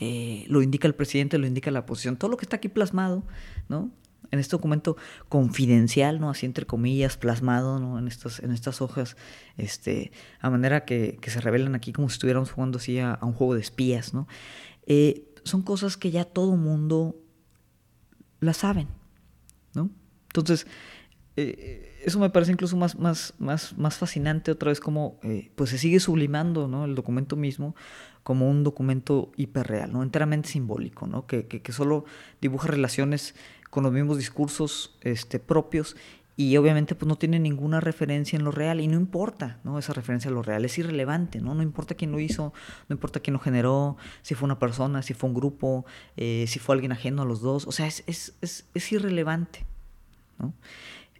eh, 0.00 0.44
lo 0.48 0.62
indica 0.62 0.88
el 0.88 0.94
presidente, 0.94 1.38
lo 1.38 1.46
indica 1.46 1.70
la 1.70 1.80
oposición, 1.80 2.16
todo 2.16 2.30
lo 2.30 2.36
que 2.36 2.44
está 2.44 2.56
aquí 2.56 2.68
plasmado, 2.68 3.22
¿no? 3.68 3.90
en 4.32 4.38
este 4.38 4.56
documento 4.56 4.96
confidencial, 5.28 6.18
¿no? 6.18 6.30
Así 6.30 6.46
entre 6.46 6.66
comillas, 6.66 7.18
plasmado, 7.18 7.78
¿no? 7.78 7.98
En 7.98 8.08
estas, 8.08 8.40
en 8.40 8.50
estas 8.50 8.80
hojas, 8.80 9.16
este, 9.58 10.10
a 10.40 10.48
manera 10.48 10.86
que, 10.86 11.18
que 11.20 11.30
se 11.30 11.40
revelan 11.40 11.74
aquí 11.74 11.92
como 11.92 12.08
si 12.08 12.14
estuviéramos 12.14 12.50
jugando 12.50 12.78
así 12.78 12.98
a, 12.98 13.18
un 13.20 13.34
juego 13.34 13.54
de 13.54 13.60
espías, 13.60 14.14
¿no? 14.14 14.26
Eh, 14.86 15.28
son 15.44 15.62
cosas 15.62 15.98
que 15.98 16.10
ya 16.10 16.24
todo 16.24 16.56
mundo 16.56 17.14
las 18.40 18.56
saben, 18.56 18.88
¿no? 19.74 19.90
Entonces, 20.28 20.66
eh, 21.36 21.91
eso 22.04 22.18
me 22.18 22.30
parece 22.30 22.52
incluso 22.52 22.76
más, 22.76 22.98
más, 22.98 23.34
más, 23.38 23.76
más 23.78 23.96
fascinante 23.96 24.50
otra 24.50 24.70
vez 24.70 24.80
como 24.80 25.18
eh, 25.22 25.50
pues 25.54 25.70
se 25.70 25.78
sigue 25.78 26.00
sublimando 26.00 26.68
¿no? 26.68 26.84
el 26.84 26.94
documento 26.94 27.36
mismo 27.36 27.74
como 28.22 28.48
un 28.48 28.62
documento 28.62 29.32
hiperreal, 29.36 29.92
¿no? 29.92 30.02
enteramente 30.02 30.48
simbólico, 30.48 31.06
¿no? 31.06 31.26
que, 31.26 31.46
que, 31.46 31.72
solo 31.72 32.04
dibuja 32.40 32.68
relaciones 32.68 33.34
con 33.70 33.82
los 33.82 33.92
mismos 33.92 34.18
discursos 34.18 34.96
este, 35.00 35.38
propios 35.38 35.96
y 36.36 36.56
obviamente 36.56 36.94
pues 36.94 37.08
no 37.08 37.16
tiene 37.16 37.38
ninguna 37.38 37.80
referencia 37.80 38.36
en 38.38 38.44
lo 38.44 38.52
real 38.52 38.80
y 38.80 38.88
no 38.88 38.96
importa, 38.96 39.60
¿no? 39.64 39.78
Esa 39.78 39.92
referencia 39.92 40.30
a 40.30 40.34
lo 40.34 40.42
real 40.42 40.64
es 40.64 40.78
irrelevante, 40.78 41.40
¿no? 41.40 41.54
No 41.54 41.62
importa 41.62 41.94
quién 41.94 42.10
lo 42.10 42.20
hizo, 42.20 42.54
no 42.88 42.94
importa 42.94 43.20
quién 43.20 43.34
lo 43.34 43.40
generó, 43.40 43.98
si 44.22 44.34
fue 44.34 44.46
una 44.46 44.58
persona, 44.58 45.02
si 45.02 45.12
fue 45.12 45.28
un 45.28 45.34
grupo, 45.34 45.84
eh, 46.16 46.46
si 46.48 46.58
fue 46.58 46.74
alguien 46.74 46.92
ajeno 46.92 47.22
a 47.22 47.24
los 47.26 47.42
dos, 47.42 47.66
o 47.66 47.72
sea, 47.72 47.86
es, 47.86 48.02
es, 48.06 48.34
es, 48.40 48.66
es 48.72 48.92
irrelevante, 48.92 49.66
¿no? 50.38 50.54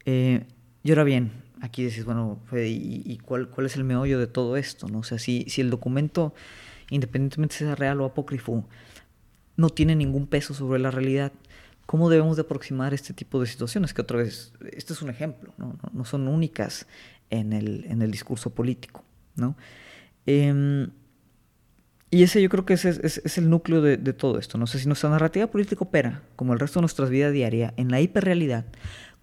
Eh, 0.05 0.47
y 0.83 0.89
ahora 0.89 1.03
bien, 1.03 1.31
aquí 1.61 1.83
decís, 1.83 2.03
bueno, 2.03 2.39
¿y, 2.51 3.03
y 3.05 3.17
cuál, 3.19 3.49
cuál, 3.49 3.65
es 3.65 3.75
el 3.77 3.83
meollo 3.83 4.19
de 4.19 4.27
todo 4.27 4.57
esto, 4.57 4.87
no? 4.89 4.99
O 4.99 5.03
sea, 5.03 5.17
si, 5.17 5.45
si 5.47 5.61
el 5.61 5.69
documento, 5.69 6.33
independientemente 6.89 7.55
sea 7.55 7.75
real 7.75 8.01
o 8.01 8.05
apócrifo, 8.05 8.67
no 9.55 9.69
tiene 9.69 9.95
ningún 9.95 10.27
peso 10.27 10.53
sobre 10.53 10.79
la 10.79 10.91
realidad, 10.91 11.31
cómo 11.85 12.09
debemos 12.09 12.35
de 12.35 12.41
aproximar 12.41 12.93
este 12.93 13.13
tipo 13.13 13.39
de 13.39 13.47
situaciones, 13.47 13.93
que 13.93 14.01
otra 14.01 14.17
vez, 14.17 14.53
este 14.71 14.93
es 14.93 15.01
un 15.01 15.09
ejemplo, 15.09 15.53
no, 15.57 15.77
no, 15.81 15.89
no 15.93 16.05
son 16.05 16.27
únicas 16.27 16.87
en 17.29 17.53
el, 17.53 17.85
en 17.85 18.01
el, 18.01 18.11
discurso 18.11 18.49
político. 18.49 19.03
¿no? 19.35 19.55
Eh, 20.25 20.87
y 22.09 22.21
ese 22.21 22.41
yo 22.41 22.49
creo 22.49 22.65
que 22.65 22.73
es, 22.73 22.85
es, 22.85 23.21
es 23.23 23.37
el 23.37 23.49
núcleo 23.49 23.81
de, 23.81 23.97
de, 23.97 24.13
todo 24.13 24.37
esto. 24.37 24.59
No 24.59 24.67
sé 24.67 24.77
si 24.77 24.85
nuestra 24.85 25.09
narrativa 25.09 25.47
política 25.47 25.83
opera, 25.83 26.21
como 26.35 26.53
el 26.53 26.59
resto 26.59 26.79
de 26.79 26.83
nuestra 26.83 27.05
vida 27.07 27.31
diaria, 27.31 27.73
en 27.75 27.89
la 27.89 28.01
hiperrealidad, 28.01 28.65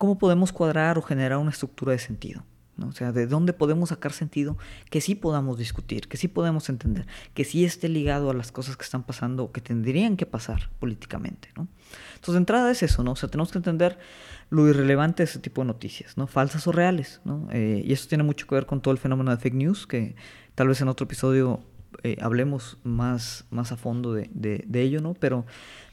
¿cómo 0.01 0.17
podemos 0.17 0.51
cuadrar 0.51 0.97
o 0.97 1.03
generar 1.03 1.37
una 1.37 1.51
estructura 1.51 1.93
de 1.93 1.99
sentido? 1.99 2.43
¿no? 2.79 2.89
O 2.89 2.93
sea, 2.93 3.13
de 3.13 3.27
dónde 3.27 3.53
podemos 3.53 3.91
sacar 3.91 4.13
sentido 4.13 4.57
que 4.89 5.03
sí 5.03 5.15
podamos 5.15 5.59
discutir, 5.59 6.09
que 6.09 6.17
sí 6.17 6.27
podemos 6.27 6.71
entender, 6.71 7.07
que 7.35 7.45
sí 7.45 7.67
esté 7.67 7.91
ligado 7.91 8.31
a 8.31 8.35
las 8.35 8.51
cosas 8.51 8.79
que 8.79 8.85
están 8.85 9.03
pasando 9.03 9.45
o 9.45 9.53
que 9.53 9.61
tendrían 9.61 10.17
que 10.17 10.25
pasar 10.25 10.71
políticamente, 10.79 11.51
¿no? 11.55 11.69
Entonces, 12.15 12.33
de 12.33 12.39
entrada 12.39 12.71
es 12.71 12.83
eso, 12.83 13.05
¿no? 13.05 13.13
O 13.13 13.17
sea, 13.17 13.29
tenemos 13.29 13.53
que 13.53 13.59
entender 13.59 13.99
lo 14.49 14.67
irrelevante 14.67 15.23
de 15.23 15.29
ese 15.29 15.39
tipo 15.39 15.61
de 15.61 15.67
noticias, 15.67 16.17
¿no? 16.17 16.27
Falsas 16.27 16.67
o 16.67 16.73
reales, 16.73 17.21
¿no? 17.27 17.49
Eh, 17.53 17.83
y 17.85 17.93
eso 17.93 18.09
tiene 18.09 18.25
mucho 18.25 18.47
que 18.47 18.55
ver 18.55 18.65
con 18.65 18.81
todo 18.81 18.93
el 18.93 18.99
fenómeno 18.99 19.31
de 19.33 19.37
fake 19.37 19.55
news, 19.55 19.87
que 19.87 20.17
tal 20.55 20.69
vez 20.69 20.81
en 20.81 20.89
otro 20.89 21.05
episodio 21.05 21.61
eh, 22.05 22.17
hablemos 22.23 22.79
más, 22.85 23.45
más 23.51 23.71
a 23.71 23.77
fondo 23.77 24.15
de, 24.15 24.31
de, 24.33 24.65
de 24.67 24.81
ello, 24.81 25.03
¿no? 25.03 25.13
Pero 25.13 25.45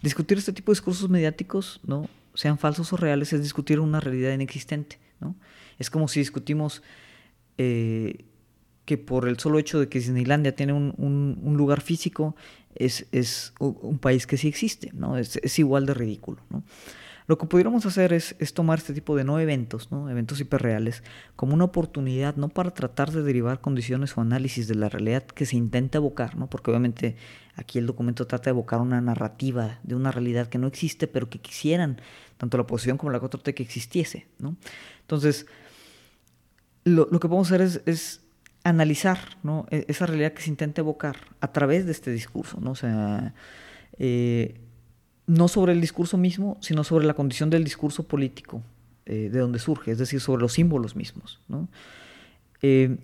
discutir 0.01 0.37
este 0.37 0.53
tipo 0.53 0.71
de 0.71 0.75
discursos 0.75 1.09
mediáticos, 1.09 1.81
¿no? 1.85 2.07
Sean 2.37 2.59
falsos 2.59 2.93
o 2.93 2.97
reales, 2.97 3.33
es 3.33 3.41
discutir 3.41 3.79
una 3.79 3.99
realidad 3.99 4.31
inexistente, 4.31 4.99
¿no? 5.19 5.35
Es 5.79 5.89
como 5.89 6.07
si 6.07 6.19
discutimos 6.19 6.83
eh, 7.57 8.25
que 8.85 8.99
por 8.99 9.27
el 9.27 9.39
solo 9.39 9.57
hecho 9.57 9.79
de 9.79 9.89
que 9.89 9.97
Disneylandia 9.97 10.55
tiene 10.55 10.73
un, 10.73 10.93
un, 10.99 11.57
lugar 11.57 11.81
físico, 11.81 12.35
es, 12.75 13.07
es, 13.11 13.53
un 13.59 13.97
país 13.97 14.27
que 14.27 14.37
sí 14.37 14.47
existe, 14.47 14.91
¿no? 14.93 15.17
Es, 15.17 15.37
es 15.37 15.57
igual 15.57 15.87
de 15.87 15.95
ridículo, 15.95 16.43
¿no? 16.51 16.63
Lo 17.27 17.37
que 17.37 17.45
pudiéramos 17.45 17.85
hacer 17.85 18.13
es, 18.13 18.35
tomar 18.53 18.79
este 18.79 18.93
tipo 18.93 19.17
de 19.17 19.25
no 19.25 19.37
eventos, 19.37 19.91
¿no? 19.91 20.09
eventos 20.09 20.39
hiperreales, 20.39 21.03
como 21.35 21.53
una 21.53 21.65
oportunidad 21.65 22.37
no 22.37 22.47
para 22.47 22.71
tratar 22.71 23.11
de 23.11 23.21
derivar 23.21 23.59
condiciones 23.59 24.17
o 24.17 24.21
análisis 24.21 24.69
de 24.69 24.75
la 24.75 24.87
realidad 24.87 25.23
que 25.23 25.45
se 25.45 25.57
intenta 25.57 25.97
evocar, 25.97 26.37
¿no? 26.37 26.49
porque 26.49 26.71
obviamente 26.71 27.17
aquí 27.55 27.79
el 27.79 27.85
documento 27.85 28.27
trata 28.27 28.45
de 28.45 28.51
evocar 28.51 28.79
una 28.79 29.01
narrativa 29.01 29.79
de 29.83 29.95
una 29.95 30.09
realidad 30.11 30.47
que 30.47 30.57
no 30.57 30.67
existe, 30.67 31.05
pero 31.07 31.29
que 31.29 31.39
quisieran 31.39 31.99
tanto 32.37 32.55
la 32.55 32.63
oposición 32.63 32.97
como 32.97 33.11
la 33.11 33.19
4T 33.19 33.53
que 33.53 33.63
existiese. 33.63 34.27
¿no? 34.39 34.55
Entonces, 35.01 35.47
lo, 36.85 37.09
que 37.09 37.27
podemos 37.27 37.51
hacer 37.51 37.81
es, 37.85 38.21
analizar 38.63 39.19
¿no? 39.43 39.65
E, 39.69 39.83
esa 39.89 40.05
realidad 40.05 40.31
que 40.31 40.43
se 40.43 40.49
intenta 40.49 40.79
evocar 40.79 41.17
a 41.41 41.51
través 41.51 41.85
de 41.85 41.91
este 41.91 42.09
discurso. 42.11 42.61
¿no? 42.61 42.71
O 42.71 42.75
sea, 42.75 43.33
eh, 43.99 44.61
no 45.27 45.47
sobre 45.47 45.73
el 45.73 45.81
discurso 45.81 46.17
mismo, 46.17 46.57
sino 46.61 46.83
sobre 46.83 47.05
la 47.05 47.13
condición 47.13 47.49
del 47.49 47.63
discurso 47.63 48.03
político 48.03 48.63
eh, 49.05 49.29
de 49.31 49.39
donde 49.39 49.59
surge, 49.59 49.91
es 49.91 49.99
decir, 49.99 50.19
sobre 50.19 50.41
los 50.41 50.53
símbolos 50.53 50.95
mismos. 50.95 51.39
Eh, 52.61 52.97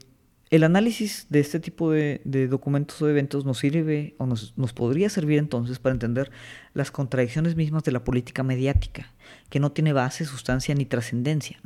el 0.49 0.63
análisis 0.63 1.27
de 1.29 1.39
este 1.39 1.59
tipo 1.59 1.91
de, 1.91 2.21
documentos 2.49 3.01
o 3.01 3.09
eventos 3.09 3.43
nos 3.43 3.57
sirve 3.57 4.15
o 4.19 4.25
nos, 4.25 4.53
podría 4.73 5.09
servir 5.09 5.39
entonces 5.39 5.79
para 5.79 5.93
entender 5.93 6.29
las 6.73 6.91
contradicciones 6.91 7.55
mismas 7.55 7.83
de 7.83 7.91
la 7.91 8.03
política 8.03 8.43
mediática, 8.43 9.11
que 9.49 9.59
no 9.59 9.71
tiene 9.71 9.93
base, 9.93 10.25
sustancia 10.25 10.75
ni 10.75 10.85
trascendencia. 10.85 11.59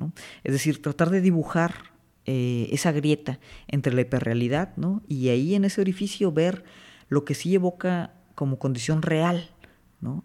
Es 0.44 0.54
decir, 0.54 0.82
tratar 0.82 1.10
de 1.10 1.22
dibujar 1.22 1.74
eh, 2.26 2.70
esa 2.72 2.92
grieta 2.92 3.40
entre 3.68 3.94
la 3.94 4.02
hiperrealidad 4.02 4.76
¿no? 4.78 5.02
y 5.08 5.30
ahí 5.30 5.56
en 5.56 5.66
ese 5.66 5.82
orificio 5.82 6.32
ver 6.32 6.64
lo 7.10 7.26
que 7.26 7.36
sí 7.36 7.56
evoca 7.56 8.14
como 8.36 8.60
condición 8.60 9.02
real 9.02 9.50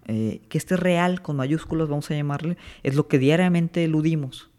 eh, 0.07 0.43
que 0.49 0.59
este 0.59 0.77
real, 0.77 1.23
con 1.23 1.37
mayúsculas 1.37 1.89
vamos 1.89 2.11
a 2.11 2.15
llamarle, 2.15 2.57
es 2.83 2.95
lo 2.95 3.09
que 3.09 3.19
diariamente 3.19 3.85
eludimos, 3.85 4.51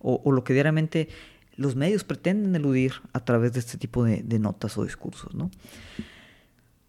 o, 0.00 0.32
lo 0.32 0.44
que 0.44 0.52
diariamente 0.52 1.08
los 1.56 1.76
medios 1.76 2.04
pretenden 2.04 2.54
eludir 2.56 2.94
a 3.12 3.20
través 3.20 3.52
de 3.52 3.60
este 3.60 3.76
tipo 3.76 4.04
de, 4.04 4.38
notas 4.38 4.78
o 4.78 4.84
discursos. 4.84 5.32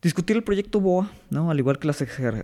Discutir 0.02 0.36
el 0.36 0.44
proyecto 0.44 0.80
BOA, 0.82 1.12
¿no? 1.30 1.50
al 1.50 1.60
igual 1.60 1.80
que 1.80 1.88
las 1.88 2.02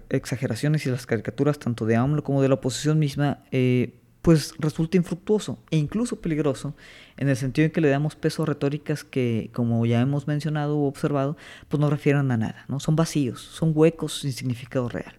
exageraciones 0.09 0.85
y 0.85 0.89
las 0.89 1.05
caricaturas 1.05 1.59
tanto 1.59 1.85
de 1.85 1.95
AMLO 1.95 2.23
como 2.23 2.41
de 2.41 2.47
la 2.47 2.55
oposición 2.55 2.99
misma, 2.99 3.43
eh, 3.51 3.99
pues 4.21 4.53
resulta 4.59 4.97
infructuoso 4.97 5.59
e 5.71 5.77
incluso 5.77 6.19
peligroso 6.21 6.75
en 7.17 7.29
el 7.29 7.35
sentido 7.35 7.65
en 7.65 7.71
que 7.71 7.81
le 7.81 7.89
damos 7.89 8.15
peso 8.15 8.43
a 8.43 8.45
retóricas 8.45 9.03
que, 9.03 9.49
como 9.53 9.85
ya 9.85 10.01
hemos 10.01 10.27
mencionado 10.27 10.77
o 10.77 10.87
observado, 10.87 11.37
pues 11.67 11.79
no 11.79 11.89
refieren 11.89 12.31
a 12.31 12.37
nada, 12.37 12.65
¿no? 12.67 12.79
Son 12.79 12.95
vacíos, 12.95 13.41
son 13.41 13.71
huecos 13.75 14.19
sin 14.21 14.33
significado 14.33 14.89
real. 14.89 15.18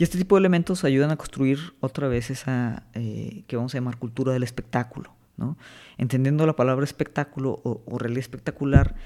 Y 0.00 0.02
este 0.02 0.16
tipo 0.16 0.34
de 0.34 0.40
elementos 0.40 0.82
ayudan 0.84 1.10
a 1.10 1.16
construir 1.16 1.58
otra 1.80 2.08
vez 2.08 2.30
esa 2.30 2.84
eh, 2.94 3.44
que 3.46 3.56
vamos 3.56 3.74
a 3.74 3.76
llamar 3.76 3.98
cultura 3.98 4.32
del 4.32 4.42
espectáculo, 4.42 5.12
¿no? 5.36 5.58
Entendiendo 5.98 6.46
la 6.46 6.56
palabra 6.56 6.84
espectáculo 6.84 7.60
o, 7.62 7.98
realidad 7.98 8.20
espectacular, 8.20 8.96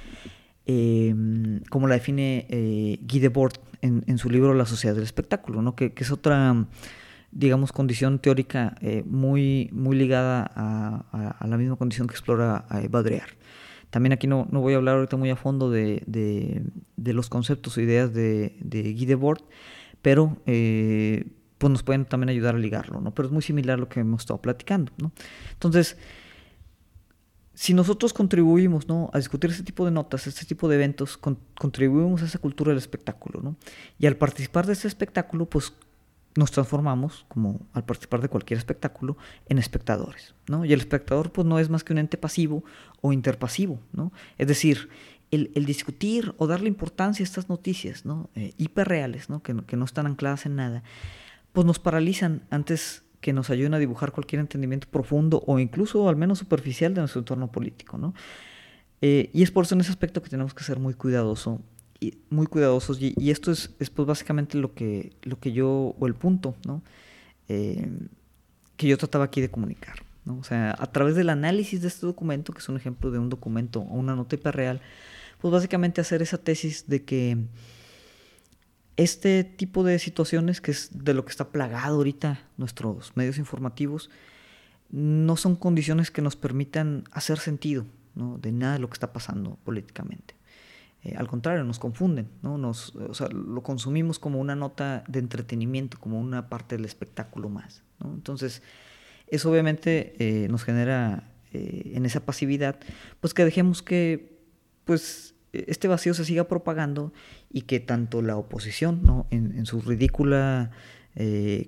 em, 0.66 1.58
como 1.68 1.88
la 1.88 1.96
define 1.96 2.46
eh, 2.48 3.00
Guy 3.02 3.18
Debord 3.18 3.54
en, 3.82 4.04
en, 4.06 4.18
su 4.18 4.30
libro 4.30 4.54
La 4.54 4.66
sociedad 4.66 4.94
del 4.94 5.02
espectáculo, 5.02 5.62
¿no? 5.62 5.74
que, 5.74 5.92
que 5.94 6.04
es 6.04 6.12
otra 6.12 6.54
digamos, 7.32 7.72
condición 7.72 8.20
teórica 8.20 8.76
eh, 8.80 9.02
muy, 9.04 9.70
muy 9.72 9.96
ligada 9.96 10.48
a, 10.54 11.44
la 11.44 11.56
misma 11.56 11.74
condición 11.74 12.06
que 12.06 12.12
explora 12.12 12.66
eh, 12.70 12.86
Baudrillard. 12.88 13.30
También 13.90 14.12
aquí 14.12 14.28
no, 14.28 14.46
no, 14.52 14.60
voy 14.60 14.74
a 14.74 14.76
hablar 14.76 14.94
ahorita 14.94 15.16
muy 15.16 15.30
a 15.30 15.36
fondo 15.36 15.72
de, 15.72 16.04
de, 16.06 17.12
los 17.12 17.28
conceptos 17.28 17.76
o 17.76 17.80
ideas 17.80 18.14
de, 18.14 18.56
de 18.60 18.92
Guy 18.92 19.06
Debord, 19.06 19.42
pero 20.04 20.36
eh, 20.44 21.24
pues 21.56 21.70
nos 21.70 21.82
pueden 21.82 22.04
también 22.04 22.28
ayudar 22.28 22.56
a 22.56 22.58
ligarlo, 22.58 23.00
¿no? 23.00 23.14
Pero 23.14 23.28
es 23.28 23.32
muy 23.32 23.40
similar 23.40 23.78
a 23.78 23.80
lo 23.80 23.88
que 23.88 24.00
hemos 24.00 24.20
estado 24.20 24.38
platicando, 24.38 24.92
¿no? 24.98 25.12
Entonces, 25.54 25.96
si 27.54 27.72
nosotros 27.72 28.12
contribuimos 28.12 28.86
¿no? 28.86 29.08
a 29.14 29.16
discutir 29.16 29.50
este 29.50 29.62
tipo 29.62 29.86
de 29.86 29.92
notas, 29.92 30.26
este 30.26 30.44
tipo 30.44 30.68
de 30.68 30.74
eventos, 30.74 31.16
contribuimos 31.16 32.20
a 32.20 32.26
esa 32.26 32.38
cultura 32.38 32.68
del 32.68 32.76
espectáculo, 32.76 33.40
¿no? 33.40 33.56
Y 33.98 34.04
al 34.04 34.16
participar 34.16 34.66
de 34.66 34.74
ese 34.74 34.88
espectáculo, 34.88 35.46
pues 35.46 35.72
nos 36.36 36.50
transformamos, 36.50 37.24
como 37.28 37.60
al 37.72 37.84
participar 37.84 38.20
de 38.20 38.28
cualquier 38.28 38.58
espectáculo, 38.58 39.16
en 39.48 39.58
espectadores. 39.58 40.34
¿no? 40.48 40.64
Y 40.64 40.72
el 40.72 40.80
espectador 40.80 41.30
pues, 41.30 41.46
no 41.46 41.58
es 41.58 41.70
más 41.70 41.84
que 41.84 41.92
un 41.92 41.98
ente 41.98 42.18
pasivo 42.18 42.64
o 43.00 43.12
interpasivo. 43.12 43.78
¿no? 43.92 44.12
Es 44.36 44.48
decir, 44.48 44.88
el, 45.30 45.66
discutir 45.66 46.34
o 46.38 46.46
darle 46.46 46.68
importancia 46.68 47.22
a 47.22 47.26
estas 47.26 47.48
noticias 47.48 48.04
¿no? 48.04 48.30
Eh, 48.34 48.52
hiperreales, 48.56 49.28
¿no? 49.28 49.42
Que, 49.42 49.56
que, 49.66 49.76
no 49.76 49.84
están 49.84 50.06
ancladas 50.06 50.46
en 50.46 50.56
nada, 50.56 50.82
pues 51.52 51.66
nos 51.66 51.78
paralizan 51.78 52.42
antes 52.50 53.02
que 53.20 53.32
nos 53.32 53.50
ayuden 53.50 53.74
a 53.74 53.78
dibujar 53.78 54.12
cualquier 54.12 54.40
entendimiento 54.40 54.86
profundo 54.90 55.42
o 55.46 55.58
incluso 55.58 56.08
al 56.08 56.16
menos 56.16 56.38
superficial 56.38 56.94
de 56.94 57.00
nuestro 57.00 57.20
entorno 57.20 57.50
político. 57.50 57.98
¿no? 57.98 58.14
Eh, 59.00 59.30
y 59.32 59.42
es 59.42 59.50
por 59.50 59.64
eso 59.64 59.74
en 59.74 59.80
ese 59.80 59.90
aspecto 59.90 60.22
que 60.22 60.30
tenemos 60.30 60.54
que 60.54 60.62
ser 60.62 60.78
muy 60.78 60.94
cuidadosos 60.94 61.60
muy 62.30 62.46
cuidadosos 62.46 62.98
y, 63.00 63.30
esto 63.30 63.50
es, 63.52 63.68
pues 63.68 64.06
básicamente 64.06 64.58
lo 64.58 64.74
que, 64.74 65.12
lo 65.22 65.38
que 65.38 65.52
yo, 65.52 65.94
o 65.98 66.06
el 66.06 66.14
punto, 66.14 66.54
¿no? 66.66 66.82
Eh, 67.48 67.88
que 68.76 68.88
yo 68.88 68.98
trataba 68.98 69.24
aquí 69.24 69.40
de 69.40 69.50
comunicar. 69.50 69.96
¿no? 70.24 70.38
O 70.38 70.44
sea, 70.44 70.74
a 70.78 70.86
través 70.86 71.14
del 71.14 71.30
análisis 71.30 71.82
de 71.82 71.88
este 71.88 72.06
documento, 72.06 72.52
que 72.52 72.58
es 72.58 72.68
un 72.68 72.76
ejemplo 72.76 73.10
de 73.10 73.18
un 73.18 73.28
documento 73.28 73.80
o 73.80 73.94
una 73.94 74.16
nota 74.16 74.34
hiperreal, 74.34 74.80
pues 75.44 75.52
básicamente 75.52 76.00
hacer 76.00 76.22
esa 76.22 76.38
tesis 76.38 76.88
de 76.88 77.04
que 77.04 77.36
este 78.96 79.44
tipo 79.44 79.84
de 79.84 79.98
situaciones, 79.98 80.62
que 80.62 80.70
es 80.70 81.04
de 81.04 81.12
lo 81.12 81.26
que 81.26 81.32
está 81.32 81.50
plagado 81.50 81.96
ahorita 81.96 82.48
nuestros 82.56 83.14
medios 83.14 83.36
informativos, 83.36 84.08
no 84.88 85.36
son 85.36 85.54
condiciones 85.54 86.10
que 86.10 86.22
nos 86.22 86.34
permitan 86.34 87.04
hacer 87.10 87.38
sentido 87.38 87.84
de 88.14 88.52
nada 88.52 88.72
de 88.72 88.78
lo 88.78 88.88
que 88.88 88.94
está 88.94 89.12
pasando 89.12 89.58
políticamente. 89.64 90.34
Eh, 91.02 91.14
al 91.14 91.28
contrario, 91.28 91.62
nos 91.62 91.78
confunden, 91.78 92.30
¿no? 92.40 92.56
Nos, 92.56 92.96
o 92.96 93.12
sea, 93.12 93.28
lo 93.28 93.62
consumimos 93.62 94.18
como 94.18 94.40
una 94.40 94.56
nota 94.56 95.04
de 95.08 95.18
entretenimiento, 95.18 96.00
como 96.00 96.18
una 96.18 96.48
parte 96.48 96.76
del 96.76 96.86
espectáculo 96.86 97.50
más. 97.50 97.82
Entonces, 98.02 98.62
eso 99.26 99.50
obviamente 99.50 100.14
eh, 100.18 100.48
nos 100.48 100.64
genera 100.64 101.34
eh, 101.52 101.92
en 101.96 102.06
esa 102.06 102.24
pasividad, 102.24 102.80
pues 103.20 103.34
que 103.34 103.44
dejemos 103.44 103.82
que 103.82 104.32
pues, 104.84 105.33
este 105.66 105.88
vacío 105.88 106.14
se 106.14 106.24
siga 106.24 106.44
propagando 106.44 107.12
y 107.50 107.62
que 107.62 107.80
tanto 107.80 108.22
la 108.22 108.36
oposición, 108.36 109.00
¿no? 109.02 109.26
en, 109.30 109.66
su 109.66 109.80
ridícula 109.80 110.70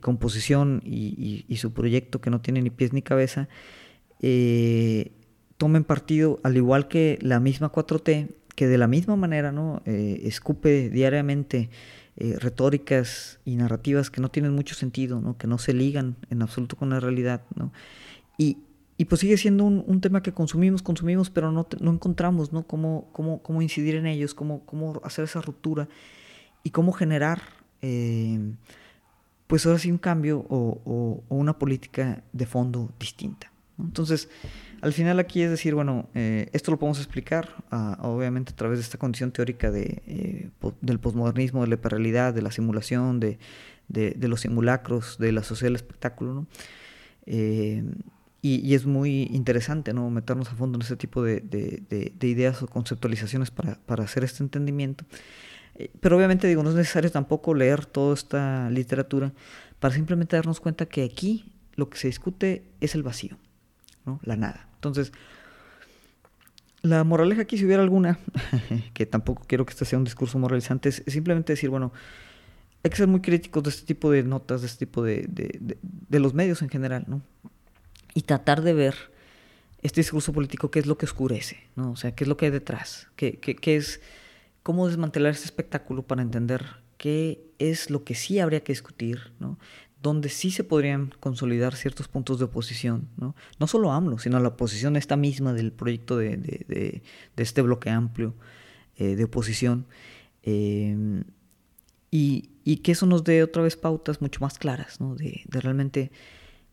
composición 0.00 0.82
y, 0.84 1.44
y, 1.46 1.56
su 1.56 1.72
proyecto 1.72 2.20
que 2.20 2.30
no 2.30 2.40
tiene 2.40 2.62
ni 2.62 2.70
pies 2.70 2.92
ni 2.92 3.00
cabeza, 3.00 3.48
tomen 5.56 5.84
partido, 5.84 6.40
al 6.42 6.56
igual 6.56 6.88
que 6.88 7.18
la 7.22 7.40
misma 7.40 7.72
4T, 7.72 8.28
que 8.56 8.66
de 8.66 8.78
la 8.78 8.88
misma 8.88 9.16
manera 9.16 9.52
¿no? 9.52 9.82
Eh, 9.84 10.22
escupe 10.24 10.90
diariamente 10.90 11.70
eh, 12.16 12.36
retóricas 12.38 13.38
y 13.44 13.56
narrativas 13.56 14.10
que 14.10 14.20
no 14.20 14.30
tienen 14.30 14.52
mucho 14.52 14.74
sentido, 14.74 15.20
¿no? 15.20 15.36
que 15.36 15.46
no 15.46 15.58
se 15.58 15.74
ligan 15.74 16.16
en 16.30 16.42
absoluto 16.42 16.76
con 16.76 16.90
la 16.90 16.98
realidad. 16.98 17.42
¿no? 17.54 17.72
Y, 18.38 18.58
y 18.98 19.04
pues 19.04 19.20
sigue 19.20 19.36
siendo 19.36 19.64
un, 19.64 19.84
un, 19.86 20.00
tema 20.00 20.22
que 20.22 20.32
consumimos, 20.32 20.82
consumimos, 20.82 21.28
pero 21.28 21.52
no, 21.52 21.66
no 21.80 21.92
encontramos 21.92 22.52
¿no? 22.52 22.66
Cómo, 22.66 23.08
cómo, 23.12 23.42
cómo, 23.42 23.60
incidir 23.60 23.96
en 23.96 24.06
ellos, 24.06 24.34
cómo, 24.34 24.64
cómo 24.64 25.00
hacer 25.04 25.24
esa 25.24 25.42
ruptura 25.42 25.88
y 26.62 26.70
cómo 26.70 26.92
generar, 26.92 27.42
eh, 27.82 28.38
pues 29.46 29.66
ahora 29.66 29.78
sí, 29.78 29.90
un 29.90 29.98
cambio 29.98 30.46
o, 30.48 30.80
o, 31.28 31.34
una 31.34 31.58
política 31.58 32.22
de 32.32 32.46
fondo 32.46 32.90
distinta. 32.98 33.52
Entonces, 33.78 34.30
al 34.80 34.94
final 34.94 35.20
aquí 35.20 35.42
es 35.42 35.50
decir, 35.50 35.74
bueno, 35.74 36.08
eh, 36.14 36.48
esto 36.54 36.70
lo 36.70 36.78
podemos 36.78 36.98
explicar, 36.98 37.62
ah, 37.70 37.98
obviamente 38.00 38.52
a 38.52 38.56
través 38.56 38.78
de 38.78 38.84
esta 38.84 38.96
condición 38.96 39.30
teórica 39.30 39.70
de, 39.70 40.02
eh, 40.06 40.50
del 40.80 40.98
posmodernismo, 40.98 41.60
de 41.60 41.68
la 41.68 41.74
hiperrealidad, 41.74 42.32
de 42.32 42.40
la 42.40 42.50
simulación, 42.50 43.20
de, 43.20 43.38
de, 43.88 44.28
los 44.28 44.40
simulacros, 44.40 45.18
de 45.18 45.32
la 45.32 45.42
sociedad 45.42 45.66
del 45.68 45.76
espectáculo, 45.76 46.32
¿no? 46.32 46.46
Y, 48.46 48.74
es 48.74 48.86
muy 48.86 49.24
interesante, 49.32 49.92
¿no? 49.92 50.10
Meternos 50.10 50.48
a 50.48 50.54
fondo 50.54 50.76
en 50.76 50.82
ese 50.82 50.96
tipo 50.96 51.22
de, 51.22 52.14
ideas 52.20 52.62
o 52.62 52.66
conceptualizaciones 52.66 53.50
para, 53.50 53.74
para 53.86 54.04
hacer 54.04 54.24
este 54.24 54.42
entendimiento. 54.42 55.04
pero 56.00 56.16
obviamente 56.16 56.46
digo, 56.48 56.62
no 56.62 56.70
es 56.70 56.76
necesario 56.76 57.10
tampoco 57.10 57.54
leer 57.54 57.86
toda 57.86 58.14
esta 58.14 58.70
literatura 58.70 59.32
para 59.80 59.94
simplemente 59.94 60.36
darnos 60.36 60.60
cuenta 60.60 60.86
que 60.86 61.04
aquí 61.04 61.52
lo 61.74 61.88
que 61.90 61.98
se 61.98 62.08
discute 62.08 62.64
es 62.80 62.94
el 62.94 63.02
vacío. 63.02 63.36
La 64.22 64.36
nada. 64.36 64.68
Entonces, 64.74 65.12
la 66.82 67.02
moraleja 67.04 67.42
aquí, 67.42 67.58
si 67.58 67.66
hubiera 67.66 67.82
alguna, 67.82 68.18
que 68.94 69.06
tampoco 69.06 69.44
quiero 69.46 69.66
que 69.66 69.72
este 69.72 69.84
sea 69.84 69.98
un 69.98 70.04
discurso 70.04 70.38
moralizante, 70.38 70.88
es 70.88 71.02
simplemente 71.06 71.52
decir, 71.52 71.70
bueno, 71.70 71.92
hay 72.82 72.90
que 72.90 72.96
ser 72.96 73.08
muy 73.08 73.20
críticos 73.20 73.64
de 73.64 73.70
este 73.70 73.84
tipo 73.84 74.10
de 74.10 74.22
notas, 74.22 74.60
de 74.60 74.68
este 74.68 74.86
tipo 74.86 75.02
de, 75.02 75.26
de, 75.28 76.20
los 76.20 76.34
medios 76.34 76.62
en 76.62 76.68
general, 76.68 77.04
¿no? 77.08 77.20
Y 78.16 78.22
tratar 78.22 78.62
de 78.62 78.72
ver 78.72 78.94
este 79.82 80.00
discurso 80.00 80.32
político, 80.32 80.70
¿qué 80.70 80.78
es 80.78 80.86
lo 80.86 80.96
que 80.96 81.04
oscurece? 81.04 81.58
¿no? 81.76 81.90
O 81.90 81.96
sea, 81.96 82.14
¿qué 82.14 82.24
es 82.24 82.28
lo 82.28 82.38
que 82.38 82.46
hay 82.46 82.50
detrás? 82.50 83.08
¿Qué, 83.14 83.38
qué, 83.38 83.76
es, 83.76 84.00
cómo 84.62 84.88
desmantelar 84.88 85.32
este 85.32 85.44
espectáculo 85.44 86.02
para 86.02 86.22
entender 86.22 86.64
qué 86.96 87.44
es 87.58 87.90
lo 87.90 88.04
que 88.04 88.14
sí 88.14 88.40
habría 88.40 88.64
que 88.64 88.72
discutir, 88.72 89.32
¿no? 89.38 89.58
donde 90.02 90.30
sí 90.30 90.50
se 90.50 90.64
podrían 90.64 91.12
consolidar 91.20 91.74
ciertos 91.74 92.08
puntos 92.08 92.38
de 92.38 92.46
oposición, 92.46 93.08
no, 93.18 93.34
no 93.58 93.66
solo 93.66 93.92
AMLO, 93.92 94.18
sino 94.18 94.40
la 94.40 94.48
oposición 94.48 94.96
esta 94.96 95.16
misma 95.16 95.52
del 95.52 95.72
proyecto 95.72 96.16
de, 96.16 96.36
de, 96.36 97.02
de, 97.34 97.42
este 97.42 97.60
bloque 97.60 97.90
amplio 97.90 98.34
eh, 98.96 99.16
de 99.16 99.24
oposición, 99.24 99.86
eh, 100.42 101.22
y, 102.10 102.50
y, 102.64 102.76
que 102.78 102.92
eso 102.92 103.04
nos 103.04 103.24
dé 103.24 103.42
otra 103.42 103.62
vez 103.62 103.76
pautas 103.76 104.22
mucho 104.22 104.40
más 104.40 104.58
claras, 104.58 105.00
¿no? 105.00 105.16
de, 105.16 105.42
realmente 105.50 106.12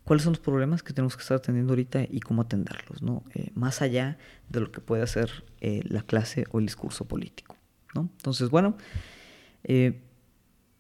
cuáles 0.04 0.24
son 0.24 0.34
los 0.34 0.40
problemas 0.40 0.84
que 0.84 0.94
tenemos 0.94 1.16
que 1.16 1.22
estar 1.22 1.38
atendiendo 1.38 1.74
ahorita 1.74 2.04
y 2.10 2.20
cómo 2.20 2.42
atenderlos, 2.42 3.02
¿no? 3.02 3.24
Eh, 3.34 3.52
más 3.56 3.82
allá 3.82 4.18
de 4.50 4.60
lo 4.60 4.72
que 4.72 4.82
puede 4.82 5.04
hacer 5.04 5.44
la 5.62 6.02
clase 6.02 6.44
o 6.52 6.60
el 6.60 6.66
discurso 6.66 7.06
político. 7.06 7.56
¿no? 7.96 8.10
Entonces, 8.18 8.50
bueno, 8.50 8.76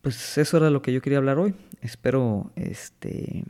pues 0.01 0.37
eso 0.37 0.57
era 0.57 0.69
lo 0.69 0.81
que 0.81 0.91
yo 0.91 1.01
quería 1.01 1.19
hablar 1.19 1.39
hoy. 1.39 1.55
Espero 1.81 2.51
este 2.57 3.45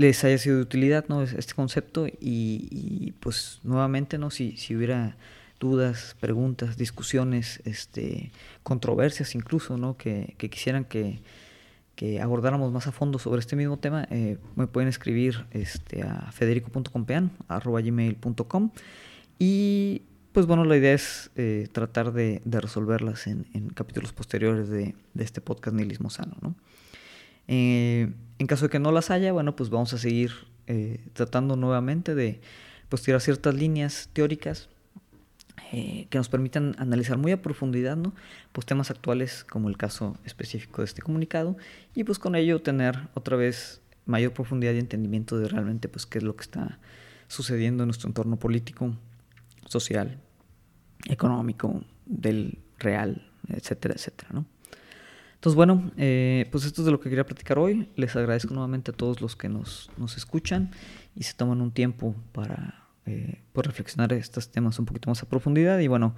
les 0.00 0.24
haya 0.24 0.38
sido 0.38 0.56
de 0.56 0.62
utilidad 0.62 1.04
¿no? 1.08 1.22
este 1.22 1.52
concepto 1.52 2.06
y, 2.08 3.12
pues 3.20 3.60
nuevamente 3.64 4.16
no 4.16 4.30
si, 4.30 4.56
si 4.56 4.74
hubiera 4.74 5.18
dudas, 5.60 6.16
preguntas, 6.20 6.78
discusiones, 6.78 7.60
este, 7.66 8.32
controversias 8.62 9.34
incluso, 9.34 9.76
¿no? 9.76 9.98
que, 9.98 10.34
quisieran 10.38 10.86
que, 10.86 11.20
abordáramos 12.20 12.72
más 12.72 12.86
a 12.86 12.92
fondo 12.92 13.18
sobre 13.18 13.40
este 13.40 13.56
mismo 13.56 13.78
tema, 13.78 14.06
eh, 14.10 14.36
me 14.56 14.66
pueden 14.66 14.88
escribir 14.88 15.46
este, 15.50 16.02
a 16.02 16.30
federico.compean.gmail.com 16.32 18.70
y 19.38 20.02
pues 20.32 20.46
bueno, 20.46 20.64
la 20.64 20.76
idea 20.76 20.94
es 20.94 21.30
eh, 21.36 21.68
tratar 21.72 22.12
de, 22.12 22.40
resolverlas 22.44 23.26
en, 23.26 23.44
capítulos 23.74 24.12
posteriores 24.12 24.68
de, 24.68 24.94
este 25.18 25.40
podcast 25.40 25.76
Nihilismo 25.76 26.10
Sano. 26.10 26.36
¿no? 26.40 26.54
Eh, 27.48 28.12
en 28.38 28.46
caso 28.46 28.66
de 28.66 28.70
que 28.70 28.78
no 28.78 28.92
las 28.92 29.10
haya, 29.10 29.32
bueno, 29.32 29.56
pues 29.56 29.70
vamos 29.70 29.92
a 29.92 29.98
seguir 29.98 30.32
eh, 30.66 31.04
tratando 31.14 31.56
nuevamente 31.56 32.14
de 32.14 32.40
pues, 32.88 33.02
tirar 33.02 33.20
ciertas 33.20 33.54
líneas 33.54 34.08
teóricas 34.12 34.68
que 35.70 36.18
nos 36.18 36.28
permitan 36.28 36.74
analizar 36.78 37.16
muy 37.16 37.32
a 37.32 37.42
profundidad 37.42 37.96
¿no? 37.96 38.12
pues, 38.52 38.66
temas 38.66 38.90
actuales 38.90 39.44
como 39.44 39.68
el 39.68 39.76
caso 39.76 40.16
específico 40.24 40.82
de 40.82 40.86
este 40.86 41.02
comunicado 41.02 41.56
y 41.94 42.04
pues 42.04 42.18
con 42.18 42.34
ello 42.34 42.60
tener 42.60 43.08
otra 43.14 43.36
vez 43.36 43.80
mayor 44.04 44.32
profundidad 44.32 44.72
y 44.72 44.78
entendimiento 44.78 45.38
de 45.38 45.48
realmente 45.48 45.88
pues, 45.88 46.06
qué 46.06 46.18
es 46.18 46.24
lo 46.24 46.34
que 46.34 46.42
está 46.42 46.78
sucediendo 47.28 47.84
en 47.84 47.88
nuestro 47.88 48.08
entorno 48.08 48.36
político 48.36 48.96
social, 49.66 50.18
económico, 51.06 51.84
del 52.06 52.58
real, 52.78 53.30
etcétera, 53.48 53.94
etcétera, 53.94 54.30
¿no? 54.32 54.46
Entonces, 55.34 55.56
bueno, 55.56 55.90
eh, 55.96 56.46
pues 56.50 56.66
esto 56.66 56.82
es 56.82 56.86
de 56.86 56.92
lo 56.92 57.00
que 57.00 57.08
quería 57.08 57.24
platicar 57.24 57.58
hoy. 57.58 57.88
Les 57.96 58.14
agradezco 58.14 58.52
nuevamente 58.52 58.90
a 58.90 58.94
todos 58.94 59.22
los 59.22 59.36
que 59.36 59.48
nos, 59.48 59.90
nos 59.96 60.18
escuchan 60.18 60.70
y 61.16 61.22
se 61.22 61.32
toman 61.32 61.62
un 61.62 61.70
tiempo 61.70 62.14
para 62.32 62.89
eh, 63.10 63.42
pues 63.52 63.66
reflexionar 63.66 64.12
estos 64.12 64.50
temas 64.50 64.78
un 64.78 64.86
poquito 64.86 65.10
más 65.10 65.22
a 65.22 65.28
profundidad. 65.28 65.78
Y 65.80 65.88
bueno, 65.88 66.14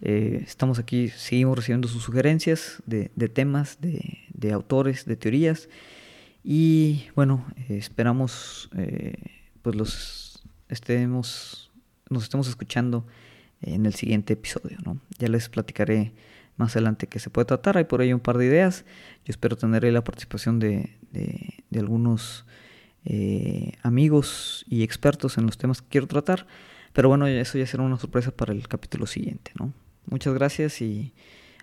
eh, 0.00 0.42
estamos 0.44 0.78
aquí, 0.78 1.08
seguimos 1.08 1.56
recibiendo 1.56 1.88
sus 1.88 2.02
sugerencias 2.02 2.82
de, 2.86 3.10
de 3.14 3.28
temas, 3.28 3.80
de, 3.80 4.18
de, 4.32 4.52
autores, 4.52 5.04
de 5.04 5.16
teorías. 5.16 5.68
Y 6.42 7.06
bueno, 7.14 7.44
esperamos 7.68 8.70
pues 9.62 9.74
los 9.74 10.42
estemos 10.68 11.66
nos 12.08 12.24
estemos 12.24 12.48
escuchando 12.48 13.06
en 13.60 13.86
el 13.86 13.94
siguiente 13.94 14.34
episodio. 14.34 14.78
¿no? 14.84 15.00
Ya 15.18 15.28
les 15.28 15.48
platicaré 15.48 16.12
más 16.56 16.74
adelante 16.76 17.06
qué 17.06 17.18
se 17.18 17.30
puede 17.30 17.46
tratar. 17.46 17.76
Hay 17.76 17.84
por 17.84 18.00
ahí 18.00 18.12
un 18.12 18.20
par 18.20 18.38
de 18.38 18.46
ideas. 18.46 18.84
Yo 19.24 19.30
espero 19.30 19.56
tener 19.56 19.84
la 19.84 20.04
participación 20.04 20.58
de, 20.58 20.96
de, 21.12 21.78
algunos 21.78 22.46
eh, 23.06 23.72
amigos 23.82 24.64
y 24.68 24.82
expertos 24.82 25.38
en 25.38 25.46
los 25.46 25.58
temas 25.58 25.80
que 25.80 25.88
quiero 25.88 26.06
tratar. 26.06 26.46
Pero 26.92 27.08
bueno, 27.08 27.26
eso 27.26 27.58
ya 27.58 27.66
será 27.66 27.82
una 27.82 27.98
sorpresa 27.98 28.30
para 28.30 28.52
el 28.52 28.66
capítulo 28.68 29.06
siguiente. 29.06 29.52
¿no? 29.58 29.72
Muchas 30.06 30.34
gracias 30.34 30.80
y 30.80 31.14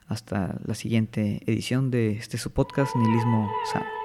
hasta 0.08 0.60
la 0.66 0.76
siguiente 0.76 1.42
edición 1.46 1.92
de 1.92 2.12
este 2.12 2.38
su 2.38 2.52
podcast 2.52 2.96
Nihilismo 2.96 3.50
Sano. 3.72 4.03